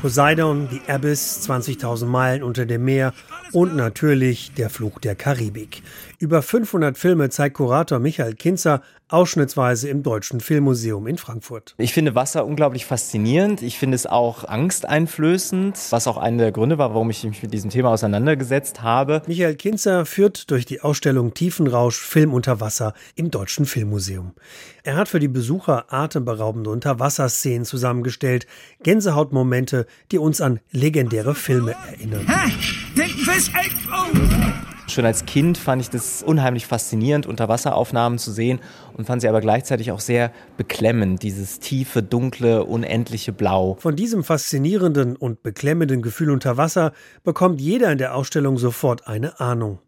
Poseidon, 0.00 0.68
die 0.68 0.80
Abyss, 0.90 1.48
20.000 1.48 2.06
Meilen 2.06 2.42
unter 2.42 2.66
dem 2.66 2.84
Meer 2.84 3.12
und 3.52 3.76
natürlich 3.76 4.52
der 4.54 4.70
Fluch 4.70 4.98
der 4.98 5.14
Karibik. 5.14 5.82
Über 6.22 6.42
500 6.42 6.98
Filme 6.98 7.30
zeigt 7.30 7.56
Kurator 7.56 7.98
Michael 7.98 8.34
Kinzer 8.34 8.82
ausschnittsweise 9.08 9.88
im 9.88 10.02
Deutschen 10.02 10.40
Filmmuseum 10.40 11.06
in 11.06 11.16
Frankfurt. 11.16 11.74
Ich 11.78 11.94
finde 11.94 12.14
Wasser 12.14 12.44
unglaublich 12.44 12.84
faszinierend. 12.84 13.62
Ich 13.62 13.78
finde 13.78 13.94
es 13.94 14.04
auch 14.04 14.44
angsteinflößend, 14.44 15.78
was 15.88 16.06
auch 16.06 16.18
einer 16.18 16.36
der 16.36 16.52
Gründe 16.52 16.76
war, 16.76 16.90
warum 16.90 17.08
ich 17.08 17.24
mich 17.24 17.42
mit 17.42 17.54
diesem 17.54 17.70
Thema 17.70 17.88
auseinandergesetzt 17.88 18.82
habe. 18.82 19.22
Michael 19.28 19.54
Kinzer 19.54 20.04
führt 20.04 20.50
durch 20.50 20.66
die 20.66 20.82
Ausstellung 20.82 21.32
Tiefenrausch 21.32 21.98
Film 21.98 22.34
unter 22.34 22.60
Wasser 22.60 22.92
im 23.14 23.30
Deutschen 23.30 23.64
Filmmuseum. 23.64 24.34
Er 24.82 24.96
hat 24.96 25.08
für 25.08 25.20
die 25.20 25.28
Besucher 25.28 25.90
atemberaubende 25.90 26.68
Unterwasserszenen 26.68 27.64
zusammengestellt, 27.64 28.46
Gänsehautmomente, 28.82 29.86
die 30.12 30.18
uns 30.18 30.42
an 30.42 30.60
legendäre 30.70 31.34
Filme 31.34 31.74
erinnern. 31.90 32.26
Hä? 32.28 32.52
Tintenfisch! 32.94 33.50
Ey, 33.54 33.70
oh. 33.90 34.69
Schon 34.90 35.04
als 35.04 35.24
Kind 35.24 35.56
fand 35.56 35.80
ich 35.80 35.88
das 35.90 36.22
unheimlich 36.22 36.66
faszinierend, 36.66 37.26
Unterwasseraufnahmen 37.26 38.18
zu 38.18 38.32
sehen 38.32 38.58
und 38.96 39.06
fand 39.06 39.22
sie 39.22 39.28
aber 39.28 39.40
gleichzeitig 39.40 39.92
auch 39.92 40.00
sehr 40.00 40.32
beklemmend, 40.56 41.22
dieses 41.22 41.60
tiefe, 41.60 42.02
dunkle, 42.02 42.64
unendliche 42.64 43.32
Blau. 43.32 43.76
Von 43.80 43.94
diesem 43.94 44.24
faszinierenden 44.24 45.16
und 45.16 45.42
beklemmenden 45.42 46.02
Gefühl 46.02 46.30
unter 46.30 46.56
Wasser 46.56 46.92
bekommt 47.22 47.60
jeder 47.60 47.92
in 47.92 47.98
der 47.98 48.14
Ausstellung 48.16 48.58
sofort 48.58 49.06
eine 49.06 49.38
Ahnung. 49.38 49.78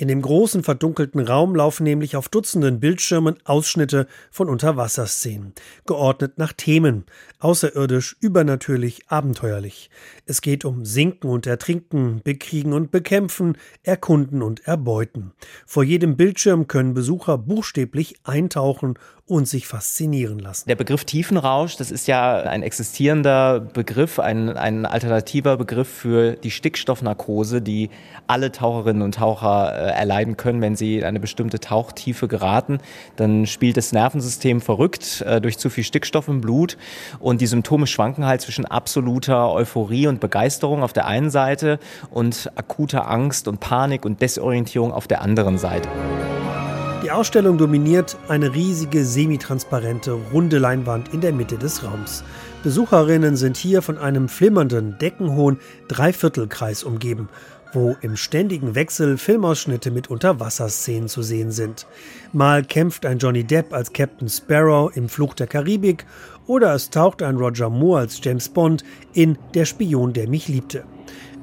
In 0.00 0.08
dem 0.08 0.22
großen 0.22 0.62
verdunkelten 0.62 1.20
Raum 1.20 1.54
laufen 1.54 1.84
nämlich 1.84 2.16
auf 2.16 2.30
Dutzenden 2.30 2.80
Bildschirmen 2.80 3.36
Ausschnitte 3.44 4.06
von 4.30 4.48
Unterwasserszenen, 4.48 5.52
geordnet 5.84 6.38
nach 6.38 6.54
Themen, 6.54 7.04
außerirdisch, 7.38 8.16
übernatürlich, 8.18 9.10
abenteuerlich. 9.10 9.90
Es 10.24 10.40
geht 10.40 10.64
um 10.64 10.86
Sinken 10.86 11.28
und 11.28 11.46
Ertrinken, 11.46 12.22
Bekriegen 12.24 12.72
und 12.72 12.90
Bekämpfen, 12.90 13.58
Erkunden 13.82 14.40
und 14.40 14.66
Erbeuten. 14.66 15.32
Vor 15.66 15.84
jedem 15.84 16.16
Bildschirm 16.16 16.66
können 16.66 16.94
Besucher 16.94 17.36
buchstäblich 17.36 18.14
eintauchen 18.24 18.94
und 19.30 19.46
sich 19.46 19.68
faszinieren 19.68 20.40
lassen. 20.40 20.68
Der 20.68 20.74
Begriff 20.74 21.04
Tiefenrausch, 21.04 21.76
das 21.76 21.92
ist 21.92 22.08
ja 22.08 22.40
ein 22.40 22.64
existierender 22.64 23.60
Begriff, 23.60 24.18
ein, 24.18 24.56
ein 24.56 24.84
alternativer 24.84 25.56
Begriff 25.56 25.88
für 25.88 26.32
die 26.32 26.50
Stickstoffnarkose, 26.50 27.62
die 27.62 27.90
alle 28.26 28.50
Taucherinnen 28.50 29.02
und 29.02 29.14
Taucher 29.14 29.72
äh, 29.72 29.92
erleiden 29.92 30.36
können, 30.36 30.60
wenn 30.60 30.74
sie 30.74 30.98
in 30.98 31.04
eine 31.04 31.20
bestimmte 31.20 31.60
Tauchtiefe 31.60 32.26
geraten. 32.26 32.78
Dann 33.14 33.46
spielt 33.46 33.76
das 33.76 33.92
Nervensystem 33.92 34.60
verrückt 34.60 35.20
äh, 35.20 35.40
durch 35.40 35.58
zu 35.58 35.70
viel 35.70 35.84
Stickstoff 35.84 36.26
im 36.26 36.40
Blut 36.40 36.76
und 37.20 37.40
die 37.40 37.46
Symptome 37.46 37.86
schwanken 37.86 38.26
halt 38.26 38.40
zwischen 38.40 38.66
absoluter 38.66 39.52
Euphorie 39.52 40.08
und 40.08 40.18
Begeisterung 40.18 40.82
auf 40.82 40.92
der 40.92 41.06
einen 41.06 41.30
Seite 41.30 41.78
und 42.10 42.50
akuter 42.56 43.08
Angst 43.08 43.46
und 43.46 43.60
Panik 43.60 44.04
und 44.04 44.20
Desorientierung 44.20 44.92
auf 44.92 45.06
der 45.06 45.22
anderen 45.22 45.56
Seite. 45.56 45.88
Die 47.02 47.10
Ausstellung 47.10 47.56
dominiert 47.56 48.18
eine 48.28 48.54
riesige 48.54 49.06
semitransparente 49.06 50.12
runde 50.12 50.58
Leinwand 50.58 51.14
in 51.14 51.22
der 51.22 51.32
Mitte 51.32 51.56
des 51.56 51.82
Raums. 51.82 52.22
Besucherinnen 52.62 53.36
sind 53.36 53.56
hier 53.56 53.80
von 53.80 53.96
einem 53.96 54.28
flimmernden, 54.28 54.98
deckenhohen 54.98 55.58
Dreiviertelkreis 55.88 56.84
umgeben, 56.84 57.30
wo 57.72 57.96
im 58.02 58.16
ständigen 58.16 58.74
Wechsel 58.74 59.16
Filmausschnitte 59.16 59.90
mit 59.90 60.10
Unterwasserszenen 60.10 61.08
zu 61.08 61.22
sehen 61.22 61.52
sind. 61.52 61.86
Mal 62.34 62.64
kämpft 62.64 63.06
ein 63.06 63.16
Johnny 63.16 63.44
Depp 63.44 63.72
als 63.72 63.94
Captain 63.94 64.28
Sparrow 64.28 64.94
im 64.94 65.08
Fluch 65.08 65.32
der 65.32 65.46
Karibik 65.46 66.04
oder 66.46 66.74
es 66.74 66.90
taucht 66.90 67.22
ein 67.22 67.38
Roger 67.38 67.70
Moore 67.70 68.00
als 68.00 68.20
James 68.22 68.50
Bond 68.50 68.84
in 69.14 69.38
Der 69.54 69.64
Spion, 69.64 70.12
der 70.12 70.28
mich 70.28 70.48
liebte. 70.48 70.84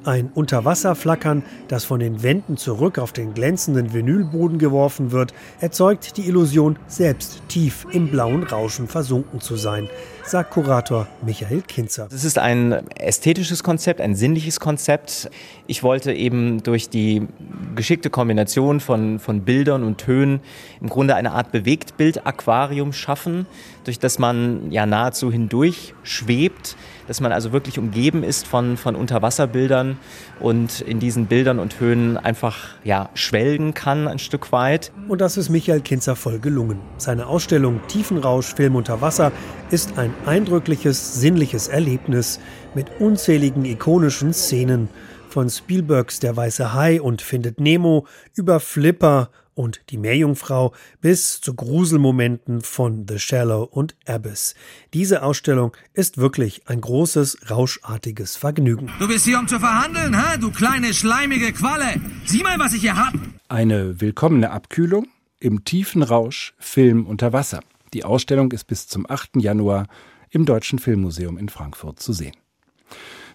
Ein 0.07 0.31
Unterwasserflackern, 0.33 1.43
das 1.67 1.83
von 1.83 1.99
den 1.99 2.23
Wänden 2.23 2.55
zurück 2.55 2.97
auf 2.97 3.11
den 3.11 3.33
glänzenden 3.33 3.93
Vinylboden 3.93 4.57
geworfen 4.57 5.11
wird, 5.11 5.33
erzeugt 5.59 6.15
die 6.15 6.29
Illusion, 6.29 6.79
selbst 6.87 7.41
tief 7.49 7.85
im 7.91 8.07
blauen 8.07 8.43
Rauschen 8.43 8.87
versunken 8.87 9.41
zu 9.41 9.57
sein, 9.57 9.89
sagt 10.27 10.51
Kurator 10.51 11.07
Michael 11.25 11.61
Kinzer. 11.61 12.07
Es 12.13 12.23
ist 12.23 12.37
ein 12.37 12.87
ästhetisches 12.97 13.63
Konzept, 13.63 14.01
ein 14.01 14.15
sinnliches 14.15 14.59
Konzept. 14.59 15.29
Ich 15.67 15.83
wollte 15.83 16.11
eben 16.11 16.63
durch 16.63 16.89
die 16.89 17.27
geschickte 17.75 18.09
Kombination 18.09 18.79
von, 18.79 19.19
von 19.19 19.41
Bildern 19.41 19.83
und 19.83 19.99
Tönen 19.99 20.41
im 20.81 20.89
Grunde 20.89 21.15
eine 21.15 21.31
Art 21.31 21.51
Bewegtbild-Aquarium 21.51 22.93
schaffen, 22.93 23.45
durch 23.85 23.99
das 23.99 24.19
man 24.19 24.71
ja 24.71 24.85
nahezu 24.85 25.31
hindurch 25.31 25.93
schwebt 26.03 26.75
dass 27.07 27.21
man 27.21 27.31
also 27.31 27.53
wirklich 27.53 27.79
umgeben 27.79 28.23
ist 28.23 28.45
von, 28.45 28.77
von 28.77 28.95
Unterwasserbildern 28.95 29.97
und 30.39 30.81
in 30.81 30.99
diesen 30.99 31.25
Bildern 31.25 31.59
und 31.59 31.79
Höhen 31.79 32.17
einfach 32.17 32.75
ja, 32.83 33.09
schwelgen 33.13 33.73
kann 33.73 34.07
ein 34.07 34.19
Stück 34.19 34.51
weit. 34.51 34.91
Und 35.07 35.21
das 35.21 35.37
ist 35.37 35.49
Michael 35.49 35.81
Kinzer 35.81 36.15
voll 36.15 36.39
gelungen. 36.39 36.79
Seine 36.97 37.27
Ausstellung 37.27 37.79
Tiefenrausch 37.87 38.53
Film 38.53 38.75
unter 38.75 39.01
Wasser 39.01 39.31
ist 39.71 39.97
ein 39.97 40.13
eindrückliches, 40.25 41.19
sinnliches 41.19 41.67
Erlebnis 41.67 42.39
mit 42.75 42.88
unzähligen 42.99 43.65
ikonischen 43.65 44.34
Szenen. 44.34 44.89
Von 45.30 45.49
Spielbergs 45.49 46.19
Der 46.19 46.36
weiße 46.36 46.73
Hai 46.73 47.01
und 47.01 47.21
Findet 47.21 47.60
Nemo 47.60 48.08
über 48.36 48.60
Flipper 48.60 49.30
und 49.58 49.82
die 49.89 49.97
Meerjungfrau 49.97 50.73
bis 51.01 51.41
zu 51.41 51.56
Gruselmomenten 51.56 52.62
von 52.62 53.06
The 53.08 53.19
Shallow 53.19 53.63
und 53.63 53.95
Abyss. 54.06 54.53
Diese 54.93 55.23
Ausstellung 55.23 55.75
ist 55.93 56.17
wirklich 56.17 56.62
ein 56.67 56.80
großes, 56.80 57.49
rauschartiges 57.49 58.36
Vergnügen. 58.36 58.91
Du 58.99 59.08
bist 59.08 59.25
hier, 59.25 59.39
um 59.39 59.47
zu 59.47 59.60
verhandeln, 59.60 60.15
hä? 60.15 60.38
du 60.39 60.51
kleine, 60.51 60.93
schleimige 60.93 61.51
Qualle. 61.53 61.99
Sieh 62.25 62.43
mal, 62.43 62.60
was 62.60 62.73
ich 62.73 62.82
hier 62.82 62.95
hab. 62.95 63.13
Eine 63.49 63.99
willkommene 63.99 64.51
Abkühlung 64.51 65.08
im 65.39 65.63
tiefen 65.63 66.03
Rausch 66.03 66.53
Film 66.60 67.06
unter 67.06 67.34
Wasser. 67.34 67.62
Die 67.93 68.04
Ausstellung 68.04 68.52
ist 68.52 68.65
bis 68.65 68.88
zum 68.88 69.06
8. 69.10 69.38
Januar 69.38 69.88
im 70.30 70.45
Deutschen 70.45 70.80
Filmmuseum 70.80 71.38
in 71.38 71.50
Frankfurt 71.50 72.00
zu 72.00 72.13
sehen. 72.13 72.36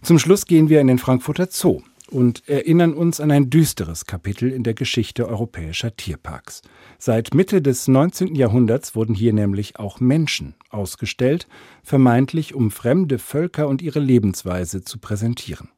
Zum 0.03 0.19
Schluss 0.19 0.47
gehen 0.47 0.69
wir 0.69 0.81
in 0.81 0.89
den 0.89 0.99
Frankfurter 0.99 1.47
Zoo 1.51 1.83
und 2.11 2.49
erinnern 2.49 2.93
uns 2.95 3.21
an 3.21 3.31
ein 3.31 3.51
düsteres 3.51 4.05
Kapitel 4.05 4.51
in 4.51 4.63
der 4.63 4.75
Geschichte 4.75 5.29
europäischer 5.29 5.97
Tierparks. 5.97 6.63
Seit 6.99 7.35
Mitte 7.35 7.63
des 7.63 7.89
19. 7.89 8.35
Jahrhunderts 8.35 8.95
wurden 8.95 9.15
hier 9.15 9.33
nämlich 9.33 9.79
auch 9.79 10.01
Menschen 10.01 10.55
ausgestellt, 10.71 11.49
vermeintlich 11.83 12.55
um 12.55 12.71
fremde 12.71 13.19
Völker 13.19 13.69
und 13.69 13.81
ihre 13.83 14.01
Lebensweise 14.01 14.83
zu 14.83 14.99
präsentieren. 14.99 15.71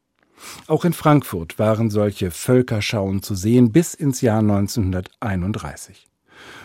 Auch 0.67 0.85
in 0.85 0.93
Frankfurt 0.93 1.57
waren 1.57 1.89
solche 1.89 2.29
Völkerschauen 2.29 3.23
zu 3.23 3.35
sehen 3.35 3.71
bis 3.71 3.93
ins 3.93 4.21
Jahr 4.21 4.39
1931. 4.39 6.07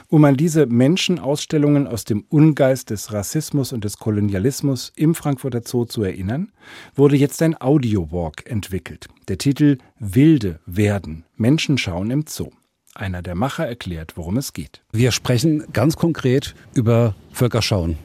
Um 0.09 0.25
an 0.25 0.37
diese 0.37 0.67
Menschenausstellungen 0.67 1.87
aus 1.87 2.05
dem 2.05 2.25
Ungeist 2.29 2.91
des 2.91 3.13
Rassismus 3.13 3.73
und 3.73 3.85
des 3.85 3.99
Kolonialismus 3.99 4.93
im 4.97 5.15
Frankfurter 5.15 5.63
Zoo 5.65 5.85
zu 5.85 6.03
erinnern, 6.03 6.51
wurde 6.97 7.17
jetzt 7.17 7.41
ein 7.43 7.61
Audiowalk 7.61 8.51
entwickelt. 8.51 9.07
Der 9.29 9.39
Titel 9.39 9.79
Wilde 9.99 10.59
werden 10.67 11.25
Menschen 11.37 11.79
schauen 11.79 12.11
im 12.11 12.25
Zoo. 12.27 12.51
Einer 12.95 13.23
der 13.23 13.37
Macher 13.37 13.67
erklärt, 13.67 14.17
worum 14.17 14.37
es 14.37 14.53
geht. 14.53 14.83
Wir 14.93 15.13
sprechen 15.13 15.65
ganz 15.73 15.97
konkret 15.97 16.57
über 16.75 17.15
Völkerschauen. 17.33 17.97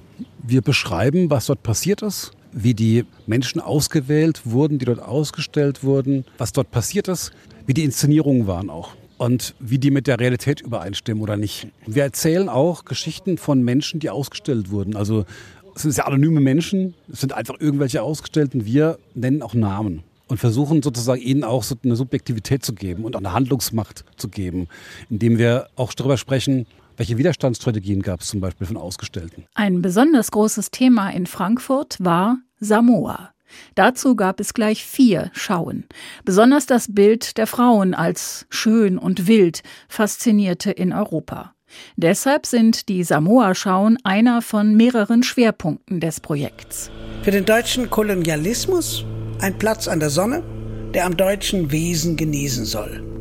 Wir 0.44 0.62
beschreiben, 0.62 1.32
was 1.32 1.48
dort 1.48 1.64
passiert 1.64 2.04
ist, 2.04 2.34
wie 2.52 2.76
die 2.76 3.06
Menschen 3.26 3.60
ausgewählt 3.60 4.42
wurden, 4.46 4.78
die 4.78 4.86
dort 4.86 5.02
ausgestellt 5.02 5.84
wurden, 5.84 6.26
was 6.38 6.54
dort 6.54 6.70
passiert 6.70 7.08
ist, 7.08 7.32
wie 7.66 7.74
die 7.74 7.84
Inszenierungen 7.84 8.46
waren 8.46 8.70
auch 8.70 8.96
und 9.18 9.56
wie 9.60 9.80
die 9.80 9.92
mit 9.92 10.08
der 10.08 10.20
Realität 10.20 10.62
übereinstimmen 10.62 11.24
oder 11.24 11.38
nicht. 11.38 11.68
Wir 11.86 12.04
erzählen 12.04 12.50
auch 12.50 12.86
Geschichten 12.86 13.38
von 13.38 13.64
Menschen, 13.64 14.00
die 14.00 14.10
ausgestellt 14.10 14.72
wurden. 14.72 14.96
Also 14.96 15.26
es 15.76 15.84
sind 15.84 15.98
ja 15.98 16.06
anonyme 16.06 16.42
Menschen, 16.42 16.94
es 17.12 17.22
sind 17.22 17.34
einfach 17.34 17.56
irgendwelche 17.60 18.02
Ausgestellten. 18.02 18.66
Wir 18.66 18.98
nennen 19.14 19.42
auch 19.42 19.54
Namen 19.54 20.04
und 20.28 20.38
versuchen 20.38 20.82
sozusagen 20.82 21.22
ihnen 21.22 21.44
auch 21.44 21.64
so 21.64 21.76
eine 21.84 21.96
Subjektivität 21.96 22.66
zu 22.66 22.74
geben 22.74 23.04
und 23.04 23.16
eine 23.16 23.34
Handlungsmacht 23.34 24.06
zu 24.18 24.30
geben, 24.30 24.68
indem 25.10 25.38
wir 25.38 25.68
auch 25.76 25.94
darüber 25.94 26.18
sprechen, 26.18 26.66
welche 26.98 27.18
Widerstandsstrategien 27.18 28.02
gab 28.02 28.22
es 28.22 28.28
zum 28.28 28.40
Beispiel 28.40 28.68
von 28.68 28.78
Ausgestellten. 28.78 29.44
Ein 29.54 29.82
besonders 29.82 30.32
großes 30.32 30.72
Thema 30.72 31.10
in 31.10 31.26
Frankfurt 31.26 31.98
war 32.00 32.38
Samoa. 32.60 33.35
Dazu 33.76 34.16
gab 34.16 34.40
es 34.40 34.54
gleich 34.54 34.86
vier 34.86 35.32
Schauen. 35.34 35.86
Besonders 36.24 36.66
das 36.66 36.94
Bild 36.94 37.38
der 37.38 37.48
Frauen 37.48 37.94
als 37.94 38.46
schön 38.50 38.98
und 38.98 39.28
wild 39.28 39.64
faszinierte 39.88 40.72
in 40.72 40.94
Europa. 40.94 41.54
Deshalb 41.98 42.46
sind 42.46 42.90
die 42.90 43.04
Samoa-Schauen 43.04 43.98
einer 44.04 44.42
von 44.42 44.76
mehreren 44.76 45.24
Schwerpunkten 45.24 46.00
des 46.00 46.20
Projekts. 46.20 46.90
Für 47.24 47.32
den 47.32 47.46
deutschen 47.46 47.90
Kolonialismus 47.90 49.06
ein 49.42 49.58
Platz 49.58 49.88
an 49.88 50.00
der 50.00 50.10
Sonne, 50.10 50.44
der 50.94 51.06
am 51.06 51.18
deutschen 51.18 51.72
Wesen 51.72 52.16
genesen 52.16 52.66
soll. 52.66 53.15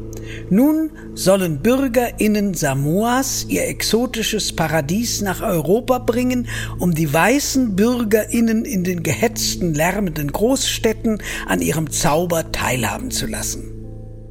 Nun 0.51 0.91
sollen 1.15 1.61
BürgerInnen 1.63 2.55
Samoas 2.55 3.47
ihr 3.49 3.67
exotisches 3.67 4.55
Paradies 4.55 5.21
nach 5.21 5.43
Europa 5.43 5.99
bringen, 5.99 6.49
um 6.79 6.95
die 6.95 7.13
weißen 7.13 7.77
BürgerInnen 7.77 8.65
in 8.65 8.85
den 8.85 9.03
gehetzten, 9.03 9.75
lärmenden 9.75 10.33
Großstädten 10.33 11.23
an 11.47 11.61
ihrem 11.61 11.91
Zauber 11.91 12.53
teilhaben 12.53 13.11
zu 13.11 13.27
lassen. 13.27 13.75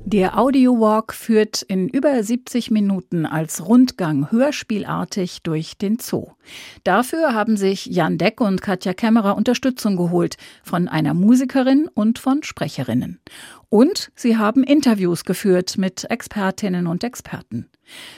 Der 0.05 0.37
Audiowalk 0.37 1.13
führt 1.13 1.61
in 1.63 1.87
über 1.87 2.21
70 2.21 2.69
Minuten 2.71 3.25
als 3.25 3.65
Rundgang 3.65 4.29
hörspielartig 4.31 5.43
durch 5.43 5.77
den 5.77 5.97
Zoo. 5.97 6.27
Dafür 6.83 7.33
haben 7.33 7.55
sich 7.55 7.85
Jan 7.85 8.17
Deck 8.17 8.41
und 8.41 8.61
Katja 8.61 8.93
Kämmerer 8.93 9.37
Unterstützung 9.37 9.95
geholt 9.95 10.35
von 10.61 10.89
einer 10.89 11.13
Musikerin 11.13 11.89
und 11.93 12.19
von 12.19 12.43
Sprecherinnen. 12.43 13.21
Und 13.73 14.11
sie 14.15 14.37
haben 14.37 14.63
Interviews 14.63 15.25
geführt 15.25 15.79
mit 15.79 16.05
Expertinnen 16.11 16.85
und 16.85 17.03
Experten. 17.03 17.71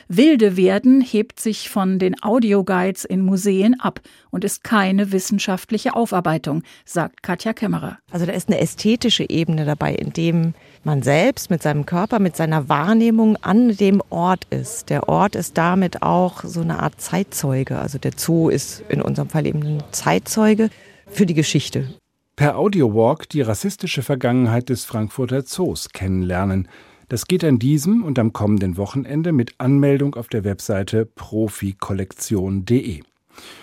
Wilde 0.10 0.58
Werden 0.58 1.00
hebt 1.00 1.40
sich 1.40 1.70
von 1.70 1.98
den 1.98 2.22
Audioguides 2.22 3.06
in 3.06 3.22
Museen 3.22 3.80
ab 3.80 4.02
und 4.32 4.44
ist 4.44 4.66
keine 4.66 5.14
wissenschaftliche 5.14 5.96
Aufarbeitung, 5.96 6.64
sagt 6.84 7.24
Katja 7.24 7.54
Kämmerer. 7.54 8.00
Also 8.12 8.26
da 8.26 8.34
ist 8.34 8.50
eine 8.50 8.60
ästhetische 8.60 9.30
Ebene 9.30 9.64
dabei, 9.64 9.96
in 9.96 10.12
dem 10.12 10.56
man 10.84 11.04
selbst 11.04 11.50
mit 11.50 11.64
seinem 11.64 11.86
Körper, 11.86 12.20
mit 12.20 12.36
seiner 12.36 12.68
Wahrnehmung 12.68 13.38
an 13.38 13.78
dem 13.78 14.04
Ort 14.10 14.48
ist. 14.50 14.90
Der 14.90 15.08
Ort 15.08 15.36
ist 15.36 15.58
damit 15.58 16.02
auch 16.02 16.44
so 16.44 16.60
eine 16.60 16.80
Art 16.80 17.00
Zeitzeuge. 17.00 17.80
Also 17.80 17.98
der 17.98 18.12
Zoo 18.18 18.50
ist 18.50 18.84
in 18.90 19.02
unserem 19.02 19.30
Fall 19.30 19.48
eben 19.48 19.64
ein 19.64 19.84
Zeitzeuge 19.92 20.70
für 21.08 21.26
die 21.26 21.34
Geschichte. 21.34 21.96
Per 22.36 22.58
Audiowalk 22.58 23.30
die 23.30 23.42
rassistische 23.42 24.02
Vergangenheit 24.02 24.68
des 24.68 24.84
Frankfurter 24.84 25.46
Zoos 25.46 25.90
kennenlernen. 25.90 26.68
Das 27.08 27.28
geht 27.28 27.46
an 27.46 27.60
diesem 27.60 28.04
und 28.04 28.20
am 28.20 28.34
kommenden 28.34 28.76
Wochenende 28.76 29.32
mit 29.32 29.56
Anmeldung 29.58 30.16
auf 30.16 30.28
der 30.28 30.44
Webseite 30.44 31.06
profikollektion.de. 31.06 33.04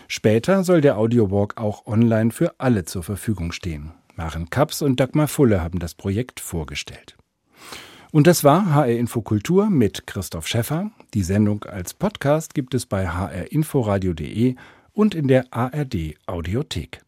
Später 0.09 0.65
soll 0.65 0.81
der 0.81 0.97
Audiowalk 0.97 1.59
auch 1.59 1.87
online 1.87 2.31
für 2.31 2.55
alle 2.59 2.87
zur 2.87 3.03
Verfügung 3.03 3.53
stehen. 3.53 3.93
Maren 4.17 4.49
Kaps 4.49 4.81
und 4.81 5.01
Dagmar 5.01 5.29
Fulle 5.29 5.61
haben 5.61 5.79
das 5.79 5.95
Projekt 5.95 6.41
vorgestellt. 6.41 7.17
Und 8.11 8.27
das 8.27 8.43
war 8.43 8.73
HR 8.75 8.89
Infokultur 8.89 9.69
mit 9.69 10.07
Christoph 10.07 10.47
Schäffer. 10.47 10.91
Die 11.13 11.23
Sendung 11.23 11.65
als 11.65 11.93
Podcast 11.93 12.55
gibt 12.55 12.73
es 12.73 12.87
bei 12.87 13.07
hrinforadio.de 13.07 14.55
und 14.95 15.15
in 15.15 15.29
der 15.29 15.47
ARD 15.51 16.15
Audiothek. 16.27 17.03